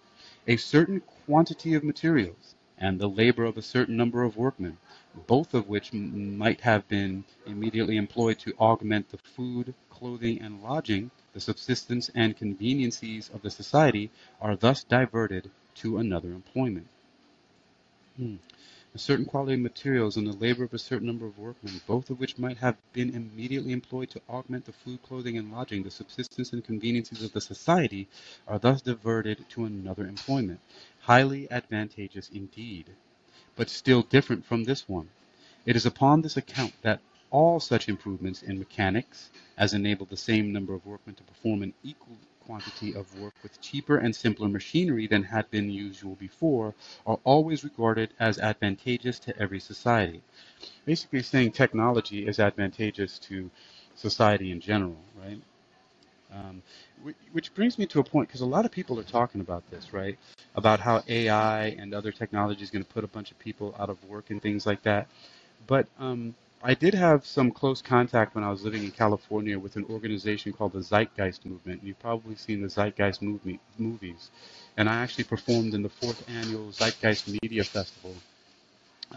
a 0.48 0.58
certain 0.58 1.02
quantity 1.02 1.76
of 1.76 1.84
materials, 1.84 2.56
and 2.78 3.00
the 3.00 3.10
labor 3.10 3.46
of 3.46 3.58
a 3.58 3.62
certain 3.62 3.96
number 3.96 4.24
of 4.24 4.38
workmen, 4.38 4.78
both 5.28 5.54
of 5.54 5.70
which 5.70 5.94
might 5.94 6.62
have 6.62 6.88
been 6.88 7.24
immediately 7.46 7.98
employed 7.98 8.40
to 8.40 8.56
augment 8.60 9.10
the 9.10 9.18
food, 9.18 9.76
clothing, 9.92 10.42
and 10.42 10.64
lodging 10.64 11.12
the 11.34 11.40
subsistence 11.40 12.10
and 12.16 12.38
conveniencies 12.38 13.30
of 13.34 13.42
the 13.42 13.52
society 13.52 14.10
are 14.42 14.56
thus 14.56 14.84
diverted 14.84 15.50
to 15.76 15.98
another 15.98 16.30
employment. 16.30 16.88
Hmm. 18.18 18.36
A 18.96 18.98
certain 18.98 19.26
quality 19.26 19.54
of 19.54 19.60
materials 19.60 20.18
and 20.18 20.26
the 20.26 20.34
labor 20.34 20.64
of 20.64 20.74
a 20.74 20.80
certain 20.80 21.06
number 21.06 21.28
of 21.28 21.38
workmen, 21.38 21.80
both 21.86 22.10
of 22.10 22.20
which 22.20 22.40
might 22.40 22.58
have 22.58 22.76
been 22.92 23.14
immediately 23.14 23.72
employed 23.72 24.10
to 24.10 24.22
augment 24.28 24.66
the 24.66 24.74
food, 24.74 25.04
clothing, 25.04 25.38
and 25.38 25.52
lodging, 25.52 25.84
the 25.84 25.92
subsistence 25.92 26.52
and 26.52 26.66
conveniences 26.66 27.22
of 27.22 27.32
the 27.32 27.40
society, 27.40 28.08
are 28.48 28.58
thus 28.58 28.82
diverted 28.82 29.48
to 29.50 29.66
another 29.66 30.08
employment, 30.08 30.60
highly 31.02 31.50
advantageous 31.52 32.30
indeed, 32.34 32.88
but 33.56 33.70
still 33.70 34.02
different 34.02 34.44
from 34.44 34.64
this 34.64 34.90
one. 34.90 35.10
It 35.68 35.76
is 35.76 35.86
upon 35.86 36.22
this 36.22 36.36
account 36.36 36.74
that 36.82 37.00
all 37.32 37.60
such 37.60 37.90
improvements 37.90 38.44
in 38.44 38.60
mechanics 38.60 39.32
as 39.58 39.74
enable 39.74 40.06
the 40.06 40.18
same 40.18 40.52
number 40.54 40.74
of 40.74 40.86
workmen 40.86 41.16
to 41.16 41.24
perform 41.24 41.64
an 41.64 41.74
equal 41.84 42.18
quantity 42.46 42.96
of 42.96 43.14
work 43.20 43.34
with 43.44 43.62
cheaper 43.62 43.98
and 43.98 44.16
simpler 44.16 44.48
machinery 44.50 45.08
than 45.08 45.24
had 45.24 45.50
been 45.52 45.70
usual 45.70 46.16
before 46.16 46.74
are 47.06 47.20
always 47.24 47.64
regarded 47.64 48.10
as 48.20 48.40
advantageous 48.40 49.20
to 49.20 49.38
every 49.40 49.60
society. 49.60 50.22
Basically 50.86 51.22
saying 51.22 51.52
technology 51.52 52.28
is 52.28 52.40
advantageous 52.40 53.20
to 53.20 53.50
society 53.96 54.52
in 54.52 54.60
general, 54.60 54.98
right? 55.22 55.40
Um, 56.34 56.62
which 57.32 57.54
brings 57.56 57.78
me 57.80 57.86
to 57.88 58.00
a 58.00 58.04
point 58.04 58.28
because 58.28 58.42
a 58.42 58.46
lot 58.46 58.66
of 58.66 58.72
people 58.72 59.00
are 59.00 59.04
talking 59.04 59.42
about 59.42 59.70
this, 59.72 59.94
right? 59.94 60.18
About 60.56 60.80
how 60.80 61.04
AI 61.08 61.68
and 61.68 61.94
other 61.94 62.12
technology 62.12 62.64
is 62.64 62.72
going 62.72 62.84
to 62.84 62.94
put 62.94 63.04
a 63.04 63.08
bunch 63.08 63.32
of 63.32 63.40
people 63.40 63.76
out 63.80 63.90
of 63.90 64.04
work 64.06 64.30
and 64.30 64.42
things 64.42 64.66
like 64.66 64.84
that. 64.84 65.08
But 65.68 65.88
um, 66.00 66.36
I 66.62 66.74
did 66.74 66.94
have 66.94 67.26
some 67.26 67.52
close 67.52 67.82
contact 67.82 68.36
when 68.36 68.44
I 68.44 68.50
was 68.50 68.66
living 68.66 68.84
in 68.84 68.92
California 68.92 69.58
with 69.58 69.78
an 69.78 69.86
organization 69.86 70.52
called 70.52 70.74
the 70.74 70.82
Zeitgeist 70.82 71.46
Movement. 71.46 71.82
You've 71.82 72.00
probably 72.00 72.36
seen 72.36 72.62
the 72.62 72.68
Zeitgeist 72.68 73.22
movie, 73.22 73.62
movies. 73.78 74.30
And 74.76 74.90
I 74.90 74.96
actually 74.96 75.24
performed 75.24 75.74
in 75.74 75.84
the 75.84 75.90
fourth 75.90 76.30
annual 76.30 76.70
Zeitgeist 76.74 77.30
Media 77.42 77.64
Festival, 77.64 78.14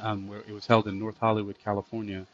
um, 0.00 0.28
where 0.28 0.38
it 0.38 0.52
was 0.52 0.68
held 0.68 0.86
in 0.86 1.00
North 1.00 1.18
Hollywood, 1.18 1.56
California. 1.64 2.26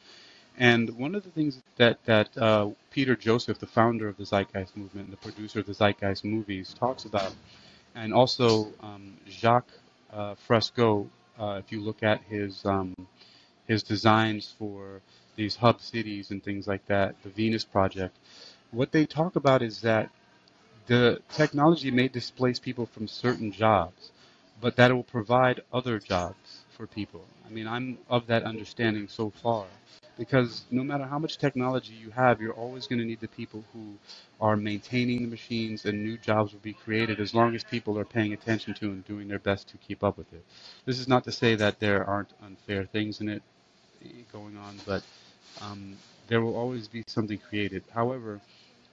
And 0.59 0.90
one 0.99 1.14
of 1.14 1.25
the 1.25 1.31
things 1.31 1.62
that, 1.77 2.05
that 2.05 2.37
uh, 2.37 2.68
Peter 2.90 3.16
Joseph, 3.16 3.59
the 3.59 3.66
founder 3.66 4.09
of 4.09 4.18
the 4.18 4.27
Zeitgeist 4.27 4.77
Movement 4.77 5.09
and 5.09 5.12
the 5.12 5.23
producer 5.23 5.61
of 5.61 5.66
the 5.66 5.73
Zeitgeist 5.73 6.23
movies, 6.23 6.75
talks 6.79 7.07
about, 7.07 7.35
and 7.94 8.12
also 8.12 8.75
um, 8.81 9.16
Jacques 9.27 9.73
uh, 10.12 10.35
Fresco, 10.35 11.09
uh, 11.40 11.62
if 11.64 11.73
you 11.73 11.81
look 11.81 12.03
at 12.03 12.21
his 12.29 12.62
um, 12.66 12.94
his 13.68 13.85
designs 13.85 14.54
for 14.59 15.02
these 15.37 15.57
hub 15.57 15.81
cities 15.83 16.33
and 16.33 16.44
things 16.44 16.68
like 16.68 16.87
that, 16.88 17.16
the 17.24 17.31
Venus 17.31 17.64
Project, 17.64 18.16
what 18.72 18.92
they 18.92 19.07
talk 19.07 19.37
about 19.37 19.62
is 19.62 19.83
that 19.83 20.11
the 20.87 21.20
technology 21.33 21.90
may 21.90 22.09
displace 22.09 22.59
people 22.59 22.87
from 22.87 23.09
certain 23.09 23.52
jobs, 23.52 24.12
but 24.61 24.76
that 24.76 24.90
it 24.90 24.94
will 24.94 25.04
provide 25.04 25.61
other 25.72 25.98
jobs 26.00 26.64
for 26.76 26.87
people. 26.87 27.24
I 27.46 27.50
mean, 27.50 27.68
I'm 27.68 27.98
of 28.11 28.26
that 28.28 28.44
understanding 28.44 29.09
so 29.09 29.31
far. 29.31 29.66
Because 30.18 30.64
no 30.70 30.85
matter 30.85 31.07
how 31.07 31.18
much 31.18 31.38
technology 31.38 31.94
you 31.94 32.11
have, 32.11 32.40
you're 32.40 32.54
always 32.54 32.87
going 32.88 33.00
to 33.00 33.04
need 33.07 33.20
the 33.20 33.28
people 33.28 33.64
who 33.72 33.94
are 34.40 34.57
maintaining 34.57 35.22
the 35.22 35.28
machines 35.28 35.87
and 35.87 36.04
new 36.04 36.18
jobs 36.18 36.52
will 36.52 36.61
be 36.61 36.74
created 36.74 37.20
as 37.20 37.35
long 37.35 37.54
as 37.54 37.64
people 37.64 37.98
are 37.98 38.04
paying 38.04 38.33
attention 38.35 38.74
to 38.74 38.87
and 38.87 39.04
doing 39.07 39.28
their 39.28 39.38
best 39.40 39.68
to 39.70 39.78
keep 39.78 40.04
up 40.04 40.18
with 40.18 40.33
it. 40.33 40.44
This 40.87 40.98
is 41.00 41.09
not 41.09 41.24
to 41.24 41.33
say 41.33 41.54
that 41.57 41.81
there 41.81 42.04
aren't 42.04 42.33
unfair 42.44 42.85
things 42.85 43.20
in 43.20 43.28
it 43.28 43.42
going 44.33 44.57
on, 44.57 44.81
but 44.87 45.03
um, 45.61 45.97
there 46.29 46.41
will 46.41 46.57
always 46.57 46.89
be 46.89 47.03
something 47.07 47.39
created. 47.39 47.83
However, 47.93 48.41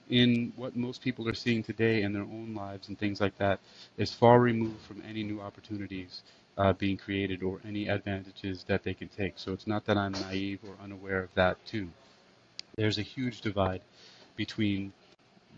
in 0.10 0.54
what 0.56 0.76
most 0.76 1.02
people 1.02 1.28
are 1.28 1.34
seeing 1.34 1.64
today 1.64 2.04
in 2.04 2.14
their 2.14 2.24
own 2.24 2.54
lives 2.56 2.88
and 2.90 2.98
things 2.98 3.20
like 3.22 3.38
that 3.38 3.60
is 3.98 4.14
far 4.14 4.40
removed 4.40 4.82
from 4.82 5.02
any 5.08 5.24
new 5.24 5.42
opportunities 5.42 6.22
uh, 6.58 6.74
being 6.74 6.98
created 6.98 7.44
or 7.44 7.60
any 7.68 7.88
advantages 7.88 8.64
that 8.68 8.84
they 8.84 8.94
can 8.94 9.10
take. 9.10 9.34
So 9.38 9.52
it's 9.54 9.68
not 9.68 9.86
that 9.86 9.98
I'm 9.98 10.12
naive 10.14 10.60
or 10.68 10.76
unaware 10.84 11.24
of 11.24 11.34
that 11.36 11.64
too. 11.66 11.90
There's 12.78 12.98
a 12.98 13.04
huge 13.04 13.42
divide 13.42 13.82
between 14.36 14.94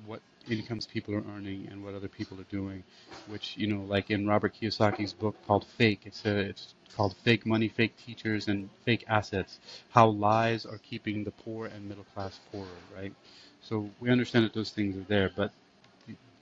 what 0.06 0.22
incomes 0.48 0.86
people 0.88 1.14
are 1.16 1.24
earning 1.36 1.68
and 1.72 1.84
what 1.84 1.96
other 1.96 2.08
people 2.10 2.40
are 2.40 2.46
doing, 2.52 2.84
which 3.28 3.58
you 3.58 3.68
know, 3.68 3.84
like 3.84 4.10
in 4.12 4.28
Robert 4.28 4.56
Kiyosaki's 4.56 5.14
book 5.14 5.36
called 5.48 5.66
Fake, 5.66 6.02
it's 6.06 6.26
a, 6.26 6.38
it's 6.40 6.76
called 6.96 7.16
Fake 7.18 7.46
Money, 7.46 7.70
Fake 7.70 7.96
Teachers, 7.98 8.48
and 8.48 8.70
Fake 8.86 9.06
Assets: 9.08 9.60
How 9.90 10.08
Lies 10.08 10.66
Are 10.66 10.80
Keeping 10.80 11.24
the 11.24 11.32
Poor 11.32 11.68
and 11.68 11.88
Middle 11.88 12.06
Class 12.06 12.40
Poorer. 12.52 12.82
Right. 12.94 13.14
So 13.62 13.92
we 14.00 14.10
understand 14.12 14.46
that 14.46 14.54
those 14.54 14.72
things 14.72 14.98
are 14.98 15.04
there, 15.04 15.32
but 15.36 15.52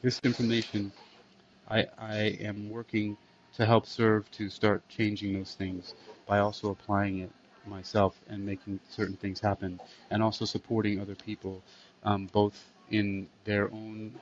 this 0.02 0.20
information, 0.24 0.92
I 1.70 1.86
I 1.98 2.16
am 2.42 2.70
working 2.70 3.18
to 3.56 3.66
help 3.66 3.86
serve 3.86 4.30
to 4.32 4.50
start 4.50 4.88
changing 4.90 5.34
those 5.34 5.54
things 5.56 5.94
by 6.28 6.40
also 6.40 6.70
applying 6.72 7.20
it 7.20 7.32
myself 7.66 8.22
and 8.28 8.46
making 8.46 8.80
certain 8.90 9.18
things 9.18 9.40
happen, 9.40 9.80
and 10.12 10.22
also 10.24 10.46
supporting 10.46 11.00
other 11.00 11.16
people, 11.16 11.64
um, 12.04 12.28
both 12.28 12.72
in 12.90 13.28
their 13.46 13.72
own 13.72 14.14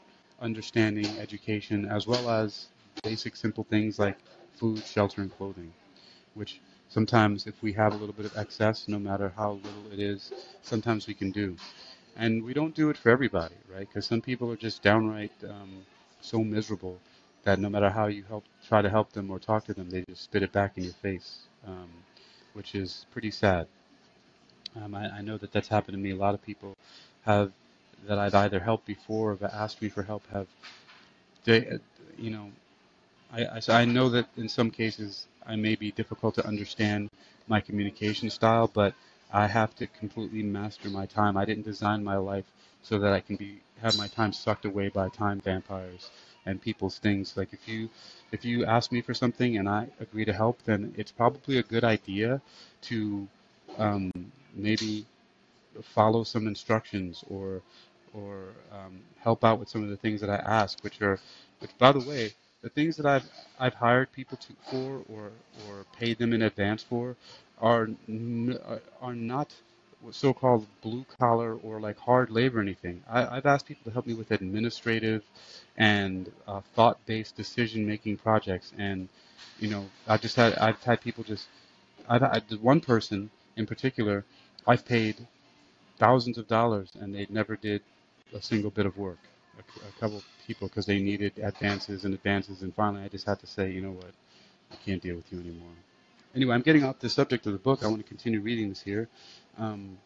understanding, 0.42 1.08
education, 1.20 1.86
as 1.86 2.08
well 2.08 2.30
as 2.30 2.68
basic 3.04 3.36
simple 3.36 3.66
things 3.70 4.00
like 4.00 4.18
food, 4.56 4.84
shelter, 4.84 5.22
and 5.22 5.36
clothing, 5.38 5.74
which 6.36 6.60
sometimes 6.90 7.48
if 7.48 7.62
we 7.64 7.74
have 7.74 7.94
a 7.94 7.98
little 7.98 8.14
bit 8.14 8.26
of 8.26 8.38
excess, 8.38 8.88
no 8.88 9.00
matter 9.00 9.34
how 9.36 9.54
little 9.54 9.92
it 9.94 10.00
is, 10.00 10.32
sometimes 10.62 11.08
we 11.08 11.14
can 11.14 11.32
do. 11.32 11.56
And 12.16 12.44
we 12.44 12.54
don't 12.54 12.76
do 12.76 12.90
it 12.90 12.98
for 12.98 13.10
everybody, 13.10 13.56
right? 13.74 13.88
Because 13.88 14.06
some 14.06 14.22
people 14.22 14.52
are 14.52 14.56
just 14.56 14.84
downright 14.84 15.32
um, 15.50 15.86
so 16.22 16.44
miserable 16.44 17.00
that 17.44 17.60
no 17.60 17.70
matter 17.70 17.90
how 17.90 18.08
you 18.08 18.24
help, 18.24 18.46
try 18.68 18.82
to 18.82 18.90
help 18.90 19.12
them 19.14 19.30
or 19.32 19.40
talk 19.40 19.66
to 19.66 19.74
them, 19.74 19.90
they 19.90 20.04
just 20.10 20.24
spit 20.24 20.44
it 20.44 20.52
back 20.52 20.78
in 20.78 20.84
your 20.84 20.94
face, 20.94 21.40
um, 21.68 21.90
which 22.54 22.76
is 22.76 23.06
pretty 23.12 23.32
sad. 23.32 23.68
Um, 24.82 24.96
I, 24.96 25.18
I 25.18 25.22
know 25.22 25.38
that 25.38 25.52
that's 25.52 25.68
happened 25.68 25.96
to 25.98 26.02
me. 26.02 26.12
A 26.12 26.16
lot 26.16 26.34
of 26.34 26.42
people 26.42 26.76
have 27.24 27.52
that 28.08 28.20
I've 28.20 28.36
either 28.36 28.60
helped 28.60 28.86
before 28.86 29.32
or 29.34 29.50
asked 29.52 29.82
me 29.82 29.90
for 29.90 30.04
help 30.04 30.24
have, 30.32 30.48
they, 31.44 31.80
you 32.18 32.32
know, 32.32 32.52
I, 33.32 33.46
I, 33.56 33.60
so 33.60 33.74
I 33.74 33.86
know 33.86 34.10
that 34.10 34.28
in 34.38 34.48
some 34.50 34.70
cases 34.72 35.28
I 35.46 35.56
may 35.56 35.76
be 35.76 35.92
difficult 35.92 36.36
to 36.36 36.48
understand 36.48 37.10
my 37.48 37.60
communication 37.60 38.30
style, 38.30 38.70
but 38.74 38.94
I 39.32 39.48
have 39.48 39.76
to 39.78 39.88
completely 39.88 40.44
master 40.44 40.90
my 40.90 41.06
time. 41.06 41.38
I 41.38 41.46
didn't 41.46 41.66
design 41.66 42.04
my 42.04 42.18
life 42.18 42.46
so 42.84 43.00
that 43.00 43.14
I 43.14 43.20
can 43.20 43.36
be 43.36 43.62
have 43.82 43.98
my 43.98 44.08
time 44.08 44.32
sucked 44.32 44.66
away 44.66 44.90
by 44.90 45.10
time 45.10 45.42
vampires 45.42 46.10
and 46.46 46.62
people's 46.62 47.00
things. 47.00 47.36
Like 47.36 47.52
if 47.52 47.68
you 47.68 47.90
if 48.32 48.46
you 48.46 48.66
ask 48.66 48.92
me 48.92 49.02
for 49.02 49.14
something 49.14 49.58
and 49.58 49.68
I 49.68 49.88
agree 50.00 50.26
to 50.26 50.34
help, 50.34 50.64
then 50.64 50.94
it's 50.98 51.12
probably 51.12 51.58
a 51.58 51.64
good 51.64 51.84
idea 51.84 52.42
to 52.84 53.28
um, 53.78 54.12
maybe 54.54 55.06
follow 55.82 56.24
some 56.24 56.48
instructions 56.48 57.24
or 57.30 57.62
or 58.14 58.54
um, 58.72 59.00
help 59.20 59.44
out 59.44 59.60
with 59.60 59.70
some 59.70 59.84
of 59.84 59.90
the 59.90 59.98
things 59.98 60.22
that 60.22 60.30
I 60.30 60.36
ask, 60.36 60.84
which 60.84 61.02
are, 61.02 61.20
which 61.60 61.72
by 61.78 61.92
the 61.92 62.00
way, 62.00 62.34
the 62.62 62.70
things 62.70 62.96
that 62.98 63.06
I've 63.06 63.26
I've 63.60 63.74
hired 63.74 64.12
people 64.12 64.38
to 64.38 64.54
for 64.70 65.04
or 65.10 65.32
or 65.68 65.86
paid 65.98 66.18
them 66.18 66.34
in 66.34 66.42
advance 66.44 66.84
for 66.84 67.16
are 67.60 67.90
are 69.02 69.16
not 69.16 69.54
so-called 70.12 70.68
blue 70.82 71.06
collar 71.18 71.56
or 71.56 71.80
like 71.80 71.98
hard 71.98 72.30
labor 72.30 72.60
or 72.60 72.62
anything. 72.62 73.02
I, 73.10 73.36
have 73.36 73.46
asked 73.46 73.66
people 73.66 73.86
to 73.86 73.92
help 73.92 74.06
me 74.06 74.14
with 74.14 74.32
administrative 74.32 75.24
and 75.78 76.30
uh, 76.48 76.62
thought-based 76.76 77.36
decision-making 77.38 78.18
projects, 78.18 78.74
and 78.78 79.08
you 79.60 79.70
know, 79.70 79.86
I've 80.08 80.22
just 80.22 80.36
had 80.36 80.56
I've 80.56 80.82
had 80.84 81.02
people 81.02 81.24
just 81.24 81.48
I've 82.08 82.22
had 82.22 82.44
one 82.62 82.82
person 82.82 83.30
in 83.56 83.66
particular 83.66 84.26
I've 84.68 84.86
paid 84.86 85.28
thousands 86.00 86.38
of 86.38 86.48
dollars 86.48 86.90
and 87.00 87.14
they 87.14 87.28
never 87.30 87.56
did 87.56 87.82
a 88.34 88.42
single 88.42 88.72
bit 88.72 88.86
of 88.86 88.98
work. 88.98 89.20
A, 89.58 89.88
a 89.88 89.92
couple 90.00 90.22
people 90.48 90.68
because 90.68 90.86
they 90.86 91.00
needed 91.00 91.34
advances 91.40 92.06
and 92.06 92.14
advances, 92.14 92.62
and 92.62 92.74
finally 92.74 93.04
I 93.04 93.08
just 93.08 93.26
had 93.26 93.40
to 93.40 93.48
say, 93.48 93.72
you 93.72 93.82
know 93.82 93.92
what, 93.92 94.12
I 94.72 94.76
can't 94.86 95.02
deal 95.02 95.16
with 95.16 95.32
you 95.32 95.40
anymore. 95.40 95.74
Anyway, 96.36 96.56
I'm 96.56 96.62
getting 96.62 96.84
off 96.84 97.00
the 97.00 97.10
subject 97.10 97.46
of 97.46 97.54
the 97.54 97.60
book. 97.60 97.84
I 97.84 97.88
want 97.88 98.00
to 98.00 98.08
continue 98.08 98.42
reading 98.42 98.70
this 98.70 98.82
here. 98.82 99.08
Um, 99.58 99.98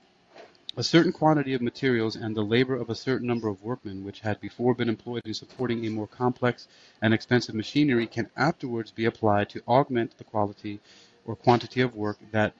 a 0.75 0.83
certain 0.83 1.11
quantity 1.11 1.53
of 1.55 1.61
materials 1.61 2.15
and 2.15 2.35
the 2.35 2.43
labor 2.43 2.75
of 2.75 2.89
a 2.89 2.95
certain 2.95 3.27
number 3.27 3.47
of 3.47 3.63
workmen, 3.63 4.03
which 4.03 4.19
had 4.19 4.39
before 4.39 4.75
been 4.75 4.89
employed 4.89 5.23
in 5.25 5.33
supporting 5.33 5.85
a 5.85 5.89
more 5.89 6.05
complex 6.05 6.67
and 7.01 7.13
expensive 7.13 7.55
machinery, 7.55 8.05
can 8.05 8.29
afterwards 8.37 8.91
be 8.91 9.05
applied 9.05 9.49
to 9.49 9.63
augment 9.67 10.17
the 10.17 10.23
quality 10.23 10.79
or 11.25 11.35
quantity 11.35 11.81
of 11.81 11.95
work 11.95 12.17
that 12.31 12.53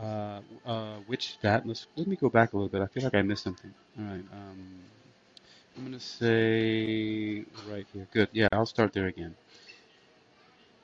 uh, 0.00 0.40
uh, 0.64 0.96
which 1.06 1.38
that 1.40 1.66
let's 1.66 1.86
let 1.96 2.06
me 2.06 2.16
go 2.16 2.28
back 2.28 2.52
a 2.52 2.56
little 2.56 2.68
bit. 2.68 2.82
I 2.82 2.86
feel 2.86 3.04
like 3.04 3.14
I 3.14 3.22
missed 3.22 3.44
something. 3.44 3.72
All 3.98 4.04
right. 4.04 4.24
Um, 4.32 4.80
I'm 5.76 5.84
gonna 5.84 6.00
say 6.00 7.44
right 7.68 7.86
here. 7.92 8.06
Good. 8.12 8.28
Yeah, 8.32 8.48
I'll 8.52 8.66
start 8.66 8.92
there 8.92 9.06
again. 9.06 9.34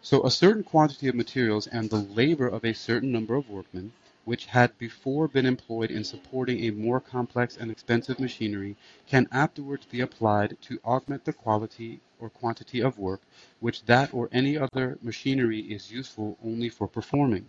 So 0.00 0.24
a 0.24 0.30
certain 0.30 0.62
quantity 0.62 1.08
of 1.08 1.14
materials 1.14 1.66
and 1.66 1.90
the 1.90 1.96
labor 1.96 2.46
of 2.46 2.64
a 2.64 2.72
certain 2.72 3.12
number 3.12 3.34
of 3.34 3.50
workmen, 3.50 3.92
which 4.24 4.46
had 4.46 4.76
before 4.78 5.28
been 5.28 5.44
employed 5.44 5.90
in 5.90 6.04
supporting 6.04 6.64
a 6.64 6.70
more 6.70 7.00
complex 7.00 7.56
and 7.56 7.70
expensive 7.70 8.20
machinery, 8.20 8.76
can 9.06 9.26
afterwards 9.32 9.86
be 9.86 10.00
applied 10.00 10.56
to 10.62 10.80
augment 10.84 11.24
the 11.24 11.32
quality 11.32 12.00
or 12.20 12.30
quantity 12.30 12.80
of 12.80 12.98
work 12.98 13.20
which 13.60 13.84
that 13.84 14.12
or 14.12 14.28
any 14.32 14.56
other 14.56 14.98
machinery 15.02 15.60
is 15.60 15.92
useful 15.92 16.36
only 16.44 16.68
for 16.68 16.88
performing 16.88 17.48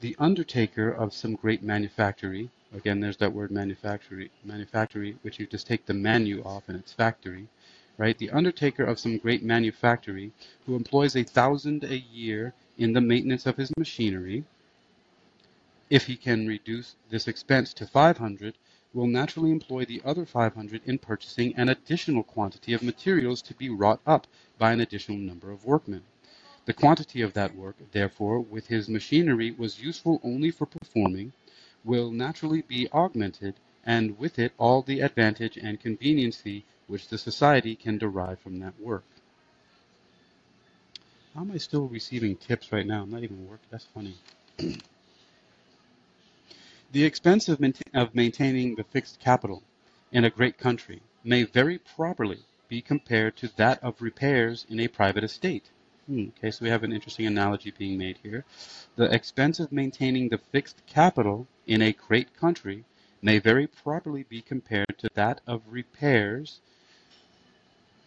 the 0.00 0.14
undertaker 0.18 0.90
of 0.90 1.12
some 1.12 1.34
great 1.34 1.62
manufactory, 1.62 2.50
again, 2.72 3.00
there's 3.00 3.16
that 3.16 3.32
word 3.32 3.50
manufactory, 3.50 4.30
manufactory, 4.44 5.16
which 5.22 5.40
you 5.40 5.46
just 5.46 5.66
take 5.66 5.86
the 5.86 5.94
manu 5.94 6.42
off 6.44 6.68
and 6.68 6.78
it's 6.78 6.92
factory, 6.92 7.48
right? 7.96 8.16
The 8.16 8.30
undertaker 8.30 8.84
of 8.84 9.00
some 9.00 9.18
great 9.18 9.42
manufactory 9.42 10.30
who 10.66 10.76
employs 10.76 11.16
a 11.16 11.24
thousand 11.24 11.82
a 11.82 11.98
year 11.98 12.54
in 12.76 12.92
the 12.92 13.00
maintenance 13.00 13.44
of 13.44 13.56
his 13.56 13.72
machinery, 13.76 14.44
if 15.90 16.06
he 16.06 16.16
can 16.16 16.46
reduce 16.46 16.94
this 17.10 17.26
expense 17.26 17.74
to 17.74 17.86
500, 17.86 18.54
will 18.94 19.06
naturally 19.06 19.50
employ 19.50 19.84
the 19.84 20.00
other 20.04 20.24
500 20.24 20.80
in 20.86 20.98
purchasing 20.98 21.54
an 21.56 21.68
additional 21.68 22.22
quantity 22.22 22.72
of 22.72 22.82
materials 22.82 23.42
to 23.42 23.54
be 23.54 23.68
wrought 23.68 24.00
up 24.06 24.26
by 24.58 24.72
an 24.72 24.80
additional 24.80 25.18
number 25.18 25.50
of 25.50 25.64
workmen. 25.64 26.02
The 26.68 26.74
quantity 26.74 27.22
of 27.22 27.32
that 27.32 27.56
work, 27.56 27.76
therefore, 27.92 28.40
with 28.40 28.66
his 28.66 28.90
machinery 28.90 29.52
was 29.52 29.80
useful 29.80 30.20
only 30.22 30.50
for 30.50 30.66
performing, 30.66 31.32
will 31.82 32.10
naturally 32.10 32.60
be 32.60 32.92
augmented, 32.92 33.54
and 33.86 34.18
with 34.18 34.38
it 34.38 34.52
all 34.58 34.82
the 34.82 35.00
advantage 35.00 35.56
and 35.56 35.80
conveniency 35.80 36.66
which 36.86 37.08
the 37.08 37.16
society 37.16 37.74
can 37.74 37.96
derive 37.96 38.38
from 38.40 38.58
that 38.58 38.78
work. 38.78 39.06
How 41.34 41.40
am 41.40 41.52
I 41.52 41.56
still 41.56 41.88
receiving 41.88 42.36
tips 42.36 42.70
right 42.70 42.86
now? 42.86 43.04
I'm 43.04 43.10
not 43.12 43.22
even 43.22 43.48
working. 43.48 43.68
That's 43.70 43.86
funny. 43.86 44.18
the 46.92 47.04
expense 47.04 47.48
of, 47.48 47.64
of 47.94 48.14
maintaining 48.14 48.74
the 48.74 48.84
fixed 48.84 49.20
capital 49.20 49.62
in 50.12 50.22
a 50.22 50.28
great 50.28 50.58
country 50.58 51.00
may 51.24 51.44
very 51.44 51.78
properly 51.78 52.40
be 52.68 52.82
compared 52.82 53.38
to 53.38 53.48
that 53.56 53.82
of 53.82 54.02
repairs 54.02 54.66
in 54.68 54.78
a 54.80 54.88
private 54.88 55.24
estate 55.24 55.70
okay, 56.10 56.50
so 56.50 56.64
we 56.64 56.70
have 56.70 56.84
an 56.84 56.92
interesting 56.92 57.26
analogy 57.26 57.70
being 57.70 57.98
made 57.98 58.18
here. 58.22 58.44
The 58.96 59.12
expense 59.14 59.60
of 59.60 59.72
maintaining 59.72 60.28
the 60.28 60.38
fixed 60.38 60.84
capital 60.86 61.46
in 61.66 61.82
a 61.82 61.92
great 61.92 62.34
country 62.36 62.84
may 63.22 63.38
very 63.38 63.66
properly 63.66 64.24
be 64.24 64.40
compared 64.40 64.98
to 64.98 65.10
that 65.14 65.40
of 65.46 65.62
repairs 65.70 66.60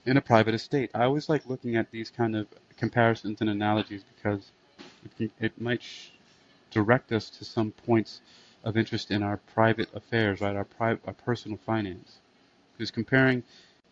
in 0.06 0.18
a 0.18 0.22
private 0.22 0.54
estate. 0.56 0.92
I 0.94 1.04
always 1.04 1.30
like 1.30 1.48
looking 1.48 1.76
at 1.76 1.92
these 1.92 2.10
kind 2.10 2.36
of 2.36 2.48
comparisons 2.78 3.42
and 3.42 3.50
analogies 3.50 4.04
because 4.16 4.52
it, 5.20 5.32
it 5.40 5.62
might 5.62 5.84
direct 6.72 7.12
us 7.12 7.30
to 7.32 7.46
some 7.46 7.72
points 7.72 8.22
of 8.64 8.78
interest 8.78 9.12
in 9.12 9.24
our 9.24 9.38
private 9.38 9.90
affairs, 9.94 10.42
right? 10.42 10.56
Our, 10.56 10.66
pri- 10.66 11.00
our 11.06 11.14
personal 11.14 11.58
finance. 11.58 12.20
Because 12.74 12.92
comparing 12.92 13.44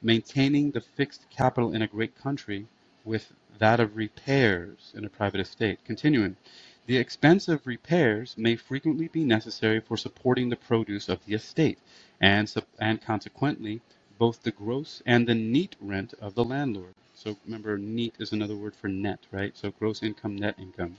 maintaining 0.02 0.72
the 0.72 0.82
fixed 0.82 1.30
capital 1.30 1.74
in 1.74 1.82
a 1.82 1.88
great 1.88 2.18
country 2.18 2.68
with 3.10 3.34
that 3.58 3.80
of 3.80 3.98
repairs 3.98 4.94
in 4.96 5.04
a 5.04 5.10
private 5.10 5.42
estate. 5.42 5.80
Continuing, 5.84 6.38
the 6.86 6.98
expense 6.98 7.48
of 7.48 7.66
repairs 7.66 8.36
may 8.38 8.56
frequently 8.56 9.08
be 9.08 9.24
necessary 9.24 9.80
for 9.80 9.98
supporting 9.98 10.50
the 10.50 10.56
produce 10.56 11.10
of 11.10 11.26
the 11.26 11.34
estate, 11.34 11.80
and, 12.22 12.54
and 12.80 13.02
consequently, 13.02 13.82
both 14.20 14.44
the 14.44 14.52
gross 14.52 15.02
and 15.08 15.28
the 15.28 15.34
neat 15.34 15.76
rent 15.82 16.14
of 16.22 16.36
the 16.36 16.44
landlord. 16.44 16.94
So 17.16 17.36
remember, 17.46 17.80
neat 17.80 18.14
is 18.20 18.32
another 18.32 18.56
word 18.56 18.76
for 18.76 18.88
net, 18.88 19.26
right? 19.32 19.58
So 19.58 19.72
gross 19.72 20.04
income, 20.04 20.36
net 20.36 20.60
income. 20.60 20.98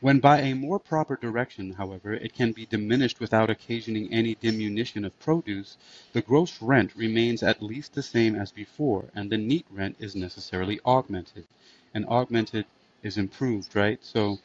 When 0.00 0.20
by 0.20 0.40
a 0.40 0.54
more 0.54 0.78
proper 0.78 1.16
direction, 1.16 1.74
however, 1.74 2.14
it 2.14 2.32
can 2.32 2.52
be 2.52 2.64
diminished 2.64 3.20
without 3.20 3.50
occasioning 3.50 4.12
any 4.12 4.34
diminution 4.34 5.04
of 5.04 5.18
produce, 5.20 5.76
the 6.14 6.22
gross 6.22 6.62
rent 6.62 6.96
remains 6.96 7.42
at 7.42 7.62
least 7.62 7.92
the 7.94 8.02
same 8.02 8.34
as 8.34 8.50
before, 8.50 9.10
and 9.14 9.30
the 9.30 9.36
neat 9.36 9.66
rent 9.70 9.96
is 9.98 10.16
necessarily 10.16 10.80
augmented. 10.86 11.46
And 11.92 12.06
augmented 12.06 12.64
is 13.02 13.18
improved, 13.18 13.76
right? 13.76 13.98
So 14.02 14.38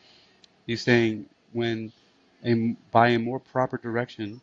he's 0.68 0.82
saying 0.82 1.28
when 1.54 1.94
a, 2.44 2.76
by 2.91 3.10
a 3.10 3.20
more 3.20 3.39
proper 3.39 3.78
direction, 3.78 4.41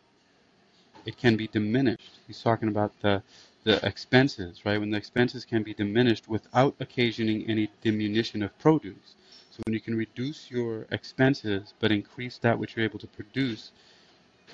it 1.04 1.18
can 1.18 1.36
be 1.36 1.46
diminished. 1.48 2.20
He's 2.26 2.42
talking 2.42 2.68
about 2.68 2.92
the 3.02 3.22
the 3.64 3.84
expenses, 3.86 4.64
right? 4.64 4.80
When 4.80 4.90
the 4.90 4.96
expenses 4.96 5.44
can 5.44 5.62
be 5.62 5.72
diminished 5.74 6.28
without 6.28 6.74
occasioning 6.80 7.48
any 7.48 7.70
diminution 7.80 8.42
of 8.42 8.58
produce. 8.58 9.14
So 9.52 9.62
when 9.66 9.74
you 9.74 9.80
can 9.80 9.96
reduce 9.96 10.50
your 10.50 10.86
expenses 10.92 11.74
but 11.80 11.92
increase 11.92 12.38
that 12.40 12.58
which 12.58 12.76
you're 12.76 12.86
able 12.86 13.00
to 13.00 13.08
produce, 13.08 13.72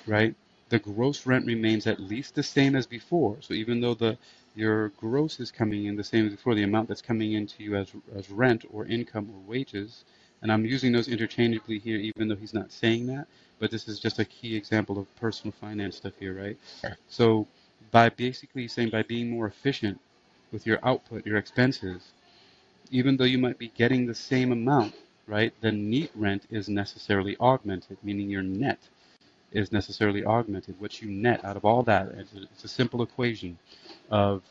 right? 0.07 0.35
The 0.69 0.79
gross 0.79 1.25
rent 1.27 1.47
remains 1.47 1.87
at 1.87 1.99
least 2.01 2.35
the 2.35 2.43
same 2.43 2.75
as 2.75 2.87
before. 2.87 3.37
So 3.41 3.53
even 3.55 3.81
though 3.81 3.95
the 3.95 4.17
your 4.55 4.89
gross 4.91 5.39
is 5.39 5.51
coming 5.51 5.85
in 5.85 5.95
the 5.97 6.03
same 6.05 6.27
as 6.27 6.33
before, 6.33 6.55
the 6.55 6.63
amount 6.63 6.89
that's 6.89 7.01
coming 7.03 7.33
into 7.33 7.63
you 7.63 7.77
as 7.77 7.93
as 8.15 8.29
rent 8.31 8.65
or 8.73 8.85
income 8.87 9.29
or 9.33 9.39
wages, 9.49 10.05
And 10.41 10.51
I'm 10.51 10.65
using 10.65 10.93
those 10.93 11.09
interchangeably 11.09 11.79
here, 11.79 11.97
even 11.97 12.29
though 12.29 12.35
he's 12.37 12.55
not 12.55 12.71
saying 12.71 13.07
that. 13.07 13.27
But 13.59 13.71
this 13.71 13.87
is 13.89 13.99
just 13.99 14.19
a 14.19 14.25
key 14.25 14.55
example 14.57 14.99
of 14.99 15.13
personal 15.17 15.53
finance 15.53 15.97
stuff 15.97 16.13
here, 16.19 16.33
right? 16.33 16.57
So 17.09 17.47
by 17.91 18.09
basically 18.09 18.67
saying 18.69 18.91
by 18.91 19.03
being 19.03 19.29
more 19.31 19.47
efficient 19.47 19.99
with 20.51 20.67
your 20.67 20.79
output, 20.83 21.25
your 21.27 21.37
expenses, 21.37 22.13
even 22.91 23.17
though 23.17 23.23
you 23.25 23.37
might 23.37 23.57
be 23.57 23.69
getting 23.69 24.05
the 24.05 24.15
same 24.15 24.51
amount, 24.51 24.93
right, 25.27 25.53
the 25.61 25.71
neat 25.71 26.11
rent 26.15 26.43
is 26.49 26.69
necessarily 26.69 27.37
augmented, 27.39 27.97
meaning 28.03 28.29
your 28.29 28.41
net 28.43 28.79
is 29.51 29.71
necessarily 29.71 30.23
augmented. 30.25 30.79
What 30.79 31.01
you 31.01 31.09
net 31.09 31.43
out 31.43 31.57
of 31.57 31.65
all 31.65 31.83
that, 31.83 32.09
it's 32.09 32.33
a, 32.33 32.43
it's 32.43 32.63
a 32.63 32.67
simple 32.67 33.01
equation 33.03 33.57
of 34.09 34.43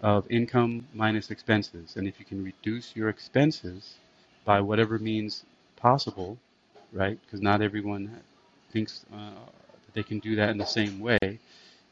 of 0.00 0.30
income 0.30 0.86
minus 0.94 1.30
expenses. 1.30 1.96
And 1.96 2.06
if 2.06 2.18
you 2.20 2.26
can 2.26 2.44
reduce 2.44 2.94
your 2.94 3.08
expenses 3.08 3.94
by 4.44 4.60
whatever 4.60 4.98
means 4.98 5.44
possible, 5.76 6.38
right? 6.92 7.18
Because 7.24 7.40
not 7.40 7.62
everyone 7.62 8.20
thinks 8.72 9.04
uh, 9.12 9.30
that 9.86 9.94
they 9.94 10.02
can 10.02 10.18
do 10.18 10.36
that 10.36 10.50
in 10.50 10.58
the 10.58 10.66
same 10.66 11.00
way. 11.00 11.38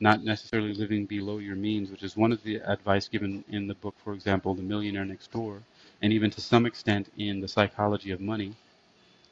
Not 0.00 0.22
necessarily 0.22 0.74
living 0.74 1.06
below 1.06 1.38
your 1.38 1.56
means, 1.56 1.90
which 1.90 2.02
is 2.02 2.16
one 2.16 2.32
of 2.32 2.42
the 2.42 2.56
advice 2.56 3.08
given 3.08 3.44
in 3.48 3.66
the 3.66 3.74
book, 3.74 3.94
for 4.04 4.12
example, 4.12 4.54
The 4.54 4.62
Millionaire 4.62 5.04
Next 5.04 5.30
Door, 5.32 5.62
and 6.04 6.12
even 6.12 6.30
to 6.30 6.40
some 6.42 6.66
extent 6.66 7.10
in 7.16 7.40
The 7.40 7.48
Psychology 7.48 8.10
of 8.10 8.20
Money. 8.20 8.52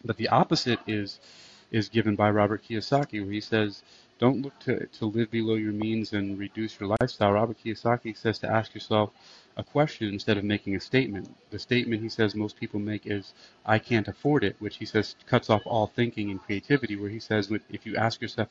But 0.03 0.17
the 0.17 0.29
opposite 0.29 0.81
is 0.87 1.21
is 1.71 1.91
given 1.91 2.17
by 2.17 2.31
Robert 2.31 2.63
Kiyosaki, 2.65 3.23
where 3.23 3.33
he 3.33 3.41
says, 3.41 3.83
don't 4.19 4.43
look 4.43 4.59
to, 4.61 4.87
to 4.87 5.07
live 5.07 5.31
below 5.31 5.55
your 5.55 5.73
means 5.73 6.13
and 6.13 6.39
reduce 6.39 6.79
your 6.79 6.95
lifestyle. 6.99 7.33
Robert 7.33 7.59
Kiyosaki 7.63 8.17
says 8.17 8.39
to 8.39 8.51
ask 8.51 8.75
yourself 8.75 9.11
a 9.57 9.63
question 9.63 10.09
instead 10.09 10.39
of 10.39 10.45
making 10.45 10.77
a 10.77 10.81
statement. 10.81 11.35
The 11.51 11.59
statement 11.59 12.03
he 12.03 12.09
says 12.09 12.35
most 12.35 12.59
people 12.59 12.81
make 12.81 13.07
is, 13.07 13.35
I 13.65 13.79
can't 13.79 14.09
afford 14.09 14.45
it, 14.45 14.57
which 14.59 14.77
he 14.77 14.87
says 14.87 15.17
cuts 15.27 15.51
off 15.51 15.63
all 15.67 15.87
thinking 15.87 16.31
and 16.31 16.43
creativity, 16.43 16.97
where 16.97 17.11
he 17.11 17.21
says, 17.21 17.51
if 17.71 17.85
you 17.87 17.97
ask 17.97 18.21
yourself, 18.23 18.49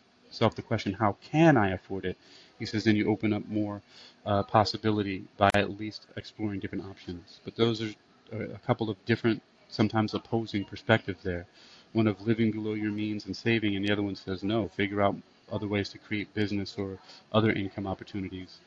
the 0.55 0.61
question, 0.61 0.93
how 0.93 1.17
can 1.21 1.57
I 1.57 1.71
afford 1.71 2.05
it? 2.05 2.17
He 2.57 2.65
says 2.65 2.83
then 2.83 2.95
you 2.95 3.09
open 3.09 3.33
up 3.33 3.47
more 3.47 3.81
uh, 4.25 4.43
possibility 4.43 5.25
by 5.37 5.49
at 5.55 5.79
least 5.79 6.07
exploring 6.15 6.59
different 6.59 6.85
options. 6.85 7.39
But 7.43 7.55
those 7.55 7.81
are 7.81 7.93
a 8.31 8.59
couple 8.65 8.89
of 8.89 9.03
different, 9.05 9.41
sometimes 9.69 10.13
opposing 10.13 10.65
perspectives 10.65 11.23
there 11.23 11.45
one 11.93 12.07
of 12.07 12.21
living 12.25 12.51
below 12.51 12.73
your 12.73 12.91
means 12.91 13.25
and 13.25 13.35
saving, 13.35 13.75
and 13.75 13.85
the 13.85 13.91
other 13.91 14.01
one 14.03 14.15
says 14.15 14.43
no, 14.43 14.67
figure 14.69 15.01
out 15.01 15.15
other 15.51 15.67
ways 15.67 15.89
to 15.89 15.97
create 15.97 16.33
business 16.33 16.75
or 16.77 16.97
other 17.33 17.51
income 17.51 17.87
opportunities 17.87 18.59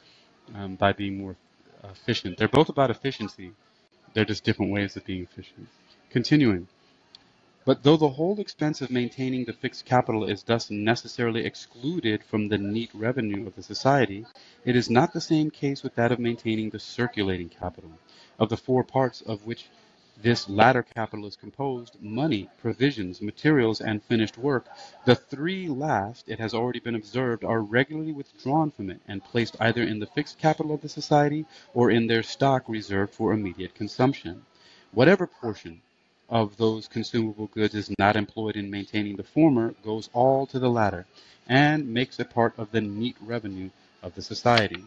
um, 0.55 0.75
by 0.77 0.93
being 0.93 1.19
more 1.19 1.37
efficient. 1.85 2.37
They're 2.39 2.49
both 2.49 2.69
about 2.69 2.91
efficiency. 2.91 3.53
They're 4.15 4.25
just 4.25 4.45
different 4.45 4.73
ways 4.73 4.97
of 4.97 5.05
being 5.05 5.23
efficient. 5.25 5.69
Continuing. 6.11 6.69
But 7.67 7.83
though 7.83 7.97
the 7.97 8.11
whole 8.11 8.41
expense 8.41 8.83
of 8.83 8.91
maintaining 8.91 9.47
the 9.47 9.55
fixed 9.55 9.87
capital 9.87 10.25
is 10.25 10.43
thus 10.43 10.71
necessarily 10.71 11.47
excluded 11.47 12.23
from 12.23 12.49
the 12.49 12.59
neat 12.59 12.91
revenue 12.93 13.47
of 13.47 13.57
the 13.57 13.63
society, 13.63 14.27
it 14.67 14.77
is 14.77 14.91
not 14.91 15.15
the 15.15 15.21
same 15.23 15.51
case 15.51 15.83
with 15.83 15.95
that 15.95 16.13
of 16.13 16.19
maintaining 16.19 16.69
the 16.69 16.79
circulating 16.79 17.49
capital, 17.49 17.93
of 18.39 18.51
the 18.51 18.59
four 18.59 18.85
parts 18.85 19.23
of 19.23 19.47
which 19.47 19.71
this 20.21 20.47
latter 20.47 20.83
capital 20.83 21.25
is 21.25 21.37
composed 21.37 21.97
money, 22.03 22.51
provisions, 22.59 23.23
materials, 23.23 23.81
and 23.81 24.03
finished 24.03 24.37
work. 24.37 24.67
The 25.07 25.15
three 25.15 25.67
last, 25.67 26.29
it 26.29 26.39
has 26.39 26.53
already 26.53 26.81
been 26.81 26.95
observed, 26.95 27.45
are 27.45 27.63
regularly 27.63 28.13
withdrawn 28.13 28.73
from 28.73 28.91
it 28.91 29.01
and 29.09 29.25
placed 29.25 29.57
either 29.59 29.83
in 29.83 30.01
the 30.01 30.07
fixed 30.07 30.39
capital 30.39 30.75
of 30.75 30.83
the 30.83 30.91
society 30.91 31.47
or 31.73 31.91
in 31.91 32.09
their 32.09 32.23
stock 32.23 32.69
reserved 32.69 33.15
for 33.15 33.33
immediate 33.33 33.75
consumption. 33.75 34.45
Whatever 34.93 35.27
portion 35.27 35.81
of 36.35 36.57
those 36.57 36.89
consumable 36.89 37.47
goods 37.55 37.77
is 37.77 37.89
not 37.97 38.17
employed 38.17 38.57
in 38.57 38.69
maintaining 38.69 39.15
the 39.15 39.23
former 39.23 39.73
goes 39.85 40.11
all 40.13 40.45
to 40.47 40.59
the 40.59 40.69
latter 40.69 41.07
and 41.47 41.89
makes 41.89 42.19
a 42.19 42.25
part 42.25 42.53
of 42.59 42.73
the 42.73 42.81
neat 42.81 43.17
revenue 43.21 43.71
of 44.03 44.17
the 44.17 44.23
society. 44.23 44.85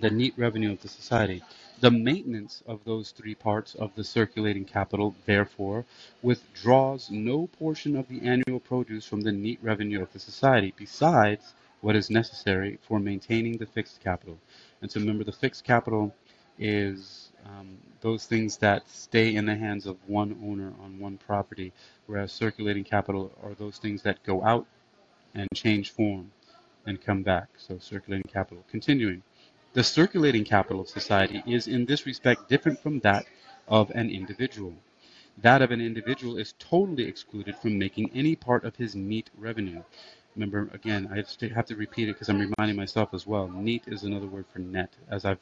The 0.00 0.10
neat 0.10 0.34
revenue 0.36 0.72
of 0.72 0.82
the 0.82 0.88
society. 0.88 1.44
The 1.80 1.92
maintenance 1.92 2.60
of 2.66 2.84
those 2.84 3.12
three 3.12 3.36
parts 3.36 3.76
of 3.76 3.94
the 3.94 4.02
circulating 4.02 4.64
capital, 4.64 5.14
therefore, 5.26 5.84
withdraws 6.22 7.08
no 7.08 7.46
portion 7.46 7.94
of 7.94 8.08
the 8.08 8.20
annual 8.22 8.58
produce 8.58 9.06
from 9.06 9.20
the 9.20 9.30
neat 9.30 9.60
revenue 9.62 10.02
of 10.02 10.12
the 10.12 10.18
society, 10.18 10.74
besides 10.76 11.54
what 11.82 11.94
is 11.94 12.10
necessary 12.10 12.80
for 12.82 12.98
maintaining 12.98 13.58
the 13.58 13.66
fixed 13.66 14.00
capital. 14.02 14.38
And 14.82 14.90
so 14.90 14.98
remember, 14.98 15.22
the 15.22 15.30
fixed 15.30 15.62
capital 15.62 16.12
is 16.58 17.27
um, 17.46 17.78
those 18.00 18.26
things 18.26 18.56
that 18.58 18.88
stay 18.88 19.34
in 19.34 19.46
the 19.46 19.54
hands 19.54 19.86
of 19.86 19.96
one 20.06 20.38
owner 20.44 20.72
on 20.82 20.98
one 20.98 21.18
property, 21.18 21.72
whereas 22.06 22.32
circulating 22.32 22.84
capital 22.84 23.32
are 23.42 23.54
those 23.54 23.78
things 23.78 24.02
that 24.02 24.22
go 24.24 24.42
out 24.44 24.66
and 25.34 25.48
change 25.54 25.90
form 25.90 26.30
and 26.86 27.00
come 27.00 27.22
back. 27.22 27.48
So 27.56 27.78
circulating 27.78 28.30
capital. 28.30 28.64
Continuing. 28.70 29.22
The 29.74 29.84
circulating 29.84 30.44
capital 30.44 30.80
of 30.80 30.88
society 30.88 31.42
is 31.46 31.68
in 31.68 31.84
this 31.84 32.06
respect 32.06 32.48
different 32.48 32.80
from 32.80 33.00
that 33.00 33.26
of 33.68 33.90
an 33.90 34.10
individual. 34.10 34.74
That 35.42 35.62
of 35.62 35.70
an 35.70 35.80
individual 35.80 36.36
is 36.36 36.54
totally 36.58 37.04
excluded 37.04 37.56
from 37.56 37.78
making 37.78 38.10
any 38.14 38.34
part 38.34 38.64
of 38.64 38.74
his 38.76 38.96
neat 38.96 39.30
revenue. 39.38 39.82
Remember, 40.34 40.68
again, 40.72 41.08
I 41.12 41.16
have 41.54 41.66
to 41.66 41.76
repeat 41.76 42.08
it 42.08 42.14
because 42.14 42.28
I'm 42.28 42.38
reminding 42.38 42.76
myself 42.76 43.14
as 43.14 43.26
well. 43.26 43.48
Neat 43.48 43.84
is 43.86 44.02
another 44.02 44.26
word 44.26 44.46
for 44.52 44.58
net, 44.58 44.90
as 45.10 45.24
I've 45.24 45.40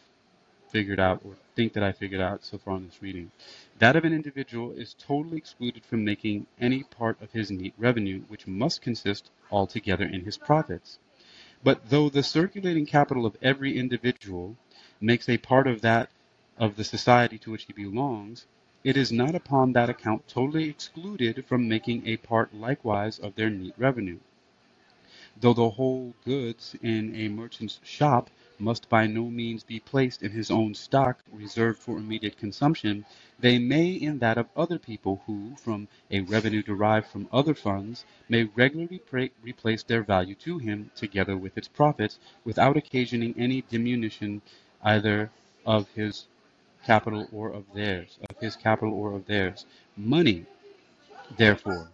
figured 0.69 1.01
out 1.01 1.21
or 1.25 1.35
think 1.55 1.73
that 1.73 1.83
I 1.83 1.93
figured 1.93 2.21
out 2.21 2.45
so 2.45 2.59
far 2.59 2.77
in 2.77 2.87
this 2.87 3.03
reading. 3.03 3.31
That 3.79 3.97
of 3.97 4.05
an 4.05 4.13
individual 4.13 4.73
is 4.73 4.95
totally 4.99 5.39
excluded 5.39 5.85
from 5.85 6.05
making 6.05 6.47
any 6.61 6.83
part 6.83 7.21
of 7.23 7.33
his 7.33 7.51
neat 7.51 7.75
revenue, 7.79 8.23
which 8.29 8.47
must 8.47 8.83
consist 8.83 9.31
altogether 9.51 10.05
in 10.05 10.25
his 10.25 10.37
profits. 10.37 10.99
But 11.65 11.91
though 11.91 12.09
the 12.09 12.23
circulating 12.23 12.87
capital 12.87 13.27
of 13.27 13.37
every 13.43 13.79
individual 13.79 14.57
makes 15.01 15.29
a 15.29 15.39
part 15.39 15.67
of 15.67 15.81
that 15.81 16.11
of 16.59 16.77
the 16.77 16.85
society 16.85 17.39
to 17.39 17.51
which 17.51 17.65
he 17.65 17.73
belongs, 17.73 18.47
it 18.85 18.97
is 18.97 19.11
not 19.11 19.35
upon 19.35 19.73
that 19.73 19.91
account 19.91 20.29
totally 20.29 20.69
excluded 20.69 21.45
from 21.45 21.69
making 21.69 22.07
a 22.07 22.19
part 22.19 22.55
likewise 22.55 23.19
of 23.19 23.35
their 23.35 23.51
neat 23.51 23.75
revenue. 23.77 24.19
Though 25.39 25.55
the 25.55 25.71
whole 25.71 26.15
goods 26.25 26.77
in 26.83 27.15
a 27.15 27.29
merchant's 27.29 27.81
shop 27.83 28.31
must 28.59 28.89
by 28.89 29.07
no 29.07 29.25
means 29.31 29.63
be 29.65 29.81
placed 29.81 30.23
in 30.23 30.31
his 30.31 30.51
own 30.51 30.75
stock 30.75 31.23
reserved 31.33 31.79
for 31.79 31.99
immediate 31.99 32.39
consumption, 32.39 33.05
they 33.39 33.59
may 33.59 33.91
in 33.91 34.19
that 34.19 34.39
of 34.39 34.49
other 34.57 34.79
people 34.79 35.23
who, 35.27 35.55
from 35.57 35.89
a 36.11 36.21
revenue 36.21 36.63
derived 36.63 37.07
from 37.07 37.29
other 37.33 37.55
funds, 37.55 38.05
may 38.29 38.45
regularly 38.45 39.01
replace 39.43 39.83
their 39.83 40.03
value 40.03 40.35
to 40.35 40.59
him, 40.59 40.91
together 40.95 41.37
with 41.37 41.57
its 41.59 41.69
profits, 41.69 42.19
without 42.45 42.77
occasioning 42.77 43.35
any 43.39 43.63
diminution 43.63 44.41
either 44.83 45.31
of 45.67 45.89
his 45.91 46.27
capital 46.85 47.29
or 47.33 47.51
of 47.51 47.65
theirs, 47.75 48.19
of 48.31 48.39
his 48.41 48.57
capital 48.57 48.95
or 48.95 49.13
of 49.15 49.27
theirs. 49.27 49.67
Money, 49.97 50.47
therefore, 51.37 51.89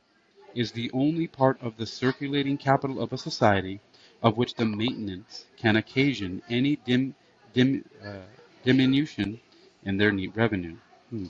is 0.54 0.72
the 0.72 0.90
only 0.92 1.26
part 1.26 1.60
of 1.62 1.76
the 1.76 1.86
circulating 1.86 2.58
capital 2.58 3.00
of 3.00 3.12
a 3.12 3.18
society 3.18 3.80
of 4.22 4.36
which 4.36 4.54
the 4.54 4.64
maintenance 4.64 5.46
can 5.56 5.76
occasion 5.76 6.42
any 6.48 6.76
dim, 6.76 7.14
dim, 7.52 7.84
uh, 8.04 8.18
diminution 8.64 9.40
in 9.84 9.96
their 9.96 10.12
neat 10.12 10.34
revenue. 10.36 10.76
Hmm. 11.10 11.26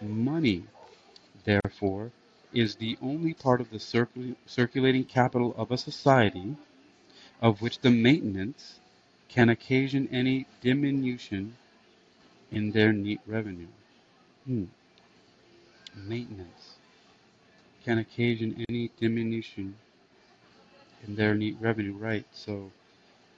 Money, 0.00 0.64
therefore, 1.44 2.12
is 2.52 2.76
the 2.76 2.96
only 3.02 3.34
part 3.34 3.60
of 3.60 3.70
the 3.70 3.78
circul- 3.78 4.36
circulating 4.46 5.04
capital 5.04 5.54
of 5.56 5.70
a 5.70 5.78
society 5.78 6.56
of 7.40 7.60
which 7.60 7.80
the 7.80 7.90
maintenance 7.90 8.80
can 9.28 9.48
occasion 9.48 10.08
any 10.12 10.46
diminution 10.60 11.56
in 12.50 12.70
their 12.70 12.92
neat 12.92 13.20
revenue. 13.26 13.68
Hmm. 14.46 14.64
Maintenance 15.96 16.76
can 17.84 17.98
occasion 17.98 18.64
any 18.68 18.90
diminution 19.00 19.76
in 21.04 21.16
their 21.16 21.34
revenue, 21.60 21.94
right? 21.94 22.24
So 22.32 22.70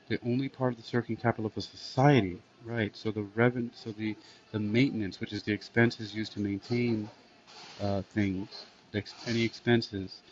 the 0.08 0.18
only 0.24 0.48
part 0.48 0.72
of 0.72 0.78
the 0.78 0.84
circulating 0.84 1.22
capital 1.22 1.46
of 1.46 1.56
a 1.56 1.60
society, 1.60 2.38
right? 2.64 2.96
So 2.96 3.10
the 3.10 3.22
revenue, 3.22 3.70
so 3.74 3.92
the 3.92 4.16
the 4.52 4.58
maintenance, 4.58 5.20
which 5.20 5.32
is 5.32 5.42
the 5.42 5.52
expenses 5.52 6.14
used 6.14 6.32
to 6.32 6.40
maintain 6.40 7.10
uh, 7.80 8.02
things, 8.02 8.66
ex- 8.94 9.14
any 9.26 9.44
expenses, 9.44 10.22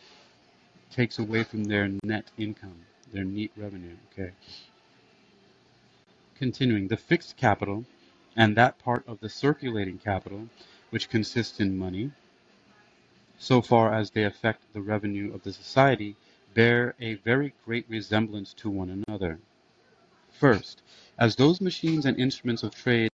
takes 0.90 1.18
away 1.18 1.44
from 1.44 1.64
their 1.64 1.90
net 2.04 2.24
income, 2.38 2.80
their 3.12 3.24
neat 3.24 3.52
revenue. 3.56 3.96
Okay. 4.12 4.32
Continuing, 6.36 6.88
the 6.88 6.96
fixed 6.96 7.36
capital 7.36 7.84
and 8.36 8.56
that 8.56 8.78
part 8.78 9.06
of 9.08 9.20
the 9.20 9.28
circulating 9.28 9.98
capital, 9.98 10.48
which 10.90 11.08
consists 11.08 11.60
in 11.60 11.78
money, 11.78 12.10
so 13.38 13.62
far 13.62 13.92
as 13.94 14.10
they 14.10 14.24
affect 14.24 14.62
the 14.72 14.80
revenue 14.80 15.32
of 15.34 15.42
the 15.42 15.52
society, 15.52 16.16
bear 16.56 16.96
a 17.00 17.16
very 17.16 17.54
great 17.66 17.86
resemblance 17.90 18.54
to 18.54 18.70
one 18.70 19.04
another. 19.08 19.40
First, 20.32 20.82
as 21.18 21.36
those 21.36 21.60
machines 21.60 22.06
and 22.06 22.18
instruments 22.18 22.64
of 22.64 22.74
trade 22.74 23.10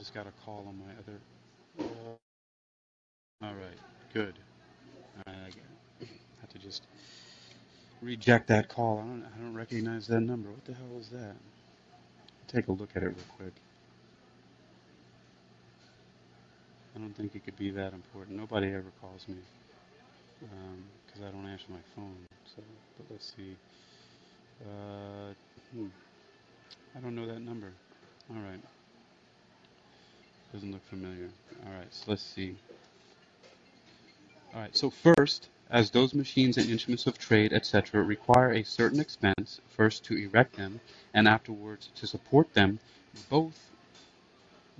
just 0.00 0.14
got 0.14 0.26
a 0.26 0.32
call 0.44 0.66
on 0.68 0.78
my 0.78 0.92
other 0.98 1.18
all 3.42 3.54
right 3.54 3.78
good. 4.14 4.34
I 5.26 5.32
have 5.32 6.50
to 6.52 6.58
just 6.58 6.84
reject 8.02 8.48
that 8.48 8.68
call. 8.68 8.98
I 9.00 9.02
don't, 9.02 9.24
I 9.24 9.38
don't 9.40 9.54
recognize 9.54 10.06
that 10.08 10.20
number. 10.22 10.50
What 10.50 10.64
the 10.64 10.74
hell 10.74 10.98
is 11.00 11.08
that? 11.10 11.36
Take 12.48 12.68
a 12.68 12.72
look 12.72 12.90
at 12.96 13.02
it 13.02 13.06
real 13.08 13.16
quick. 13.38 13.54
I 16.94 16.98
don't 16.98 17.16
think 17.16 17.34
it 17.34 17.44
could 17.44 17.56
be 17.56 17.70
that 17.70 17.92
important. 17.92 18.36
Nobody 18.36 18.68
ever 18.68 18.92
calls 19.00 19.26
me 19.28 19.36
because 20.40 21.22
um, 21.22 21.26
I 21.26 21.30
don't 21.30 21.46
answer 21.46 21.66
my 21.70 21.78
phone. 21.96 22.16
So, 22.44 22.62
but 22.98 23.06
let's 23.10 23.32
see. 23.36 23.56
Uh, 24.62 25.32
hmm. 25.74 25.86
I 26.96 27.00
don't 27.00 27.14
know 27.14 27.26
that 27.26 27.40
number. 27.40 27.72
All 28.30 28.42
right. 28.42 28.60
Doesn't 30.52 30.70
look 30.70 30.84
familiar. 30.84 31.30
All 31.66 31.72
right, 31.72 31.86
so 31.90 32.04
let's 32.08 32.22
see. 32.22 32.54
All 34.54 34.60
right, 34.60 34.76
so 34.76 34.90
first, 34.90 35.48
as 35.70 35.90
those 35.90 36.12
machines 36.12 36.58
and 36.58 36.68
instruments 36.68 37.06
of 37.06 37.16
trade, 37.16 37.54
etc., 37.54 38.02
require 38.02 38.52
a 38.52 38.62
certain 38.62 39.00
expense, 39.00 39.62
first 39.74 40.04
to 40.04 40.16
erect 40.16 40.56
them, 40.56 40.78
and 41.14 41.26
afterwards 41.26 41.88
to 41.94 42.06
support 42.06 42.52
them, 42.52 42.78
both 43.30 43.71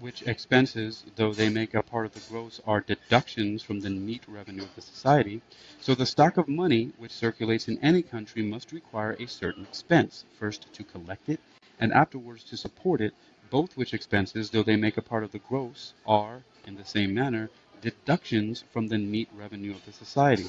which 0.03 0.23
expenses, 0.23 1.05
though 1.15 1.33
they 1.33 1.49
make 1.49 1.75
a 1.75 1.83
part 1.83 2.05
of 2.05 2.13
the 2.13 2.21
gross, 2.29 2.61
are 2.67 2.81
deductions 2.81 3.63
from 3.63 3.79
the 3.79 3.89
neat 3.89 4.25
revenue 4.27 4.65
of 4.65 4.75
the 4.75 4.83
society, 4.83 5.41
so 5.81 5.95
the 5.95 6.05
stock 6.05 6.37
of 6.37 6.49
money 6.49 6.91
which 6.99 7.13
circulates 7.13 7.69
in 7.69 7.79
any 7.79 8.03
country 8.03 8.43
must 8.43 8.73
require 8.73 9.13
a 9.21 9.27
certain 9.27 9.63
expense, 9.63 10.25
first 10.37 10.67
to 10.75 10.83
collect 10.83 11.29
it, 11.29 11.39
and 11.79 11.93
afterwards 11.93 12.43
to 12.43 12.57
support 12.57 13.01
it, 13.01 13.15
both 13.49 13.77
which 13.77 13.95
expenses, 13.95 14.51
though 14.51 14.65
they 14.65 14.75
make 14.75 14.97
a 14.97 15.03
part 15.03 15.23
of 15.23 15.31
the 15.31 15.39
gross, 15.39 15.93
are, 16.05 16.43
in 16.67 16.75
the 16.75 16.85
same 16.85 17.15
manner, 17.15 17.49
deductions 17.81 18.65
from 18.73 18.89
the 18.89 18.99
neat 18.99 19.29
revenue 19.37 19.71
of 19.71 19.85
the 19.87 19.93
society. 19.93 20.49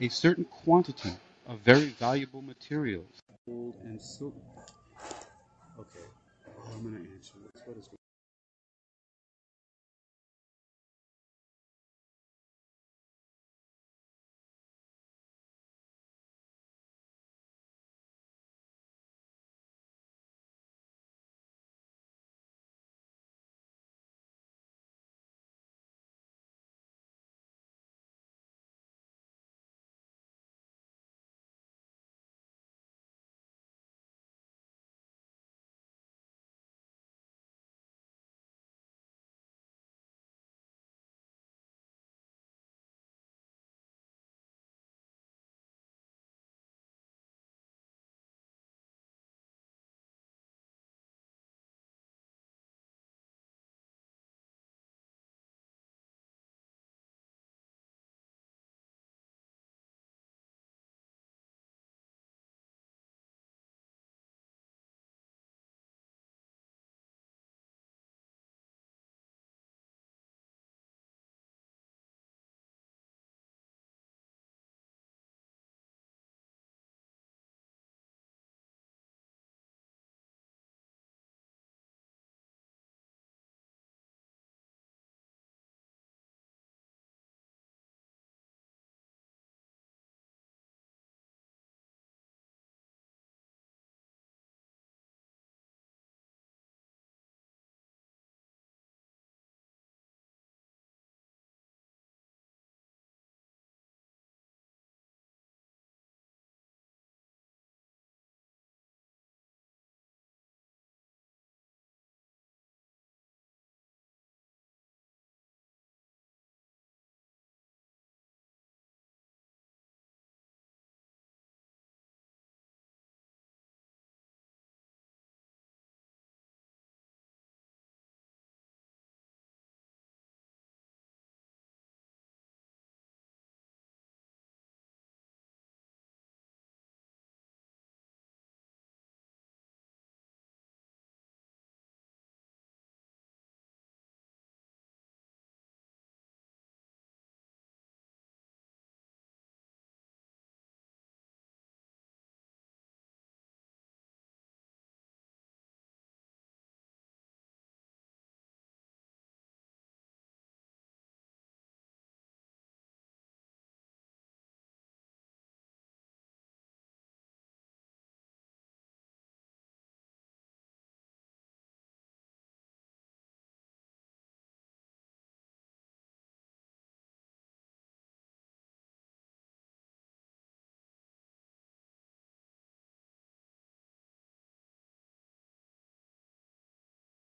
A 0.00 0.08
certain 0.08 0.44
quantity 0.46 1.12
of 1.46 1.60
very 1.60 1.90
valuable 1.90 2.42
materials, 2.42 3.22
gold 3.46 3.74
and 3.84 4.00
silver. 4.00 4.34
Okay, 5.78 6.06
I'm 6.74 6.82
going 6.82 6.94
to 7.04 7.10
answer 7.12 7.34
this. 7.54 7.62
What 7.64 7.76
is 7.76 7.88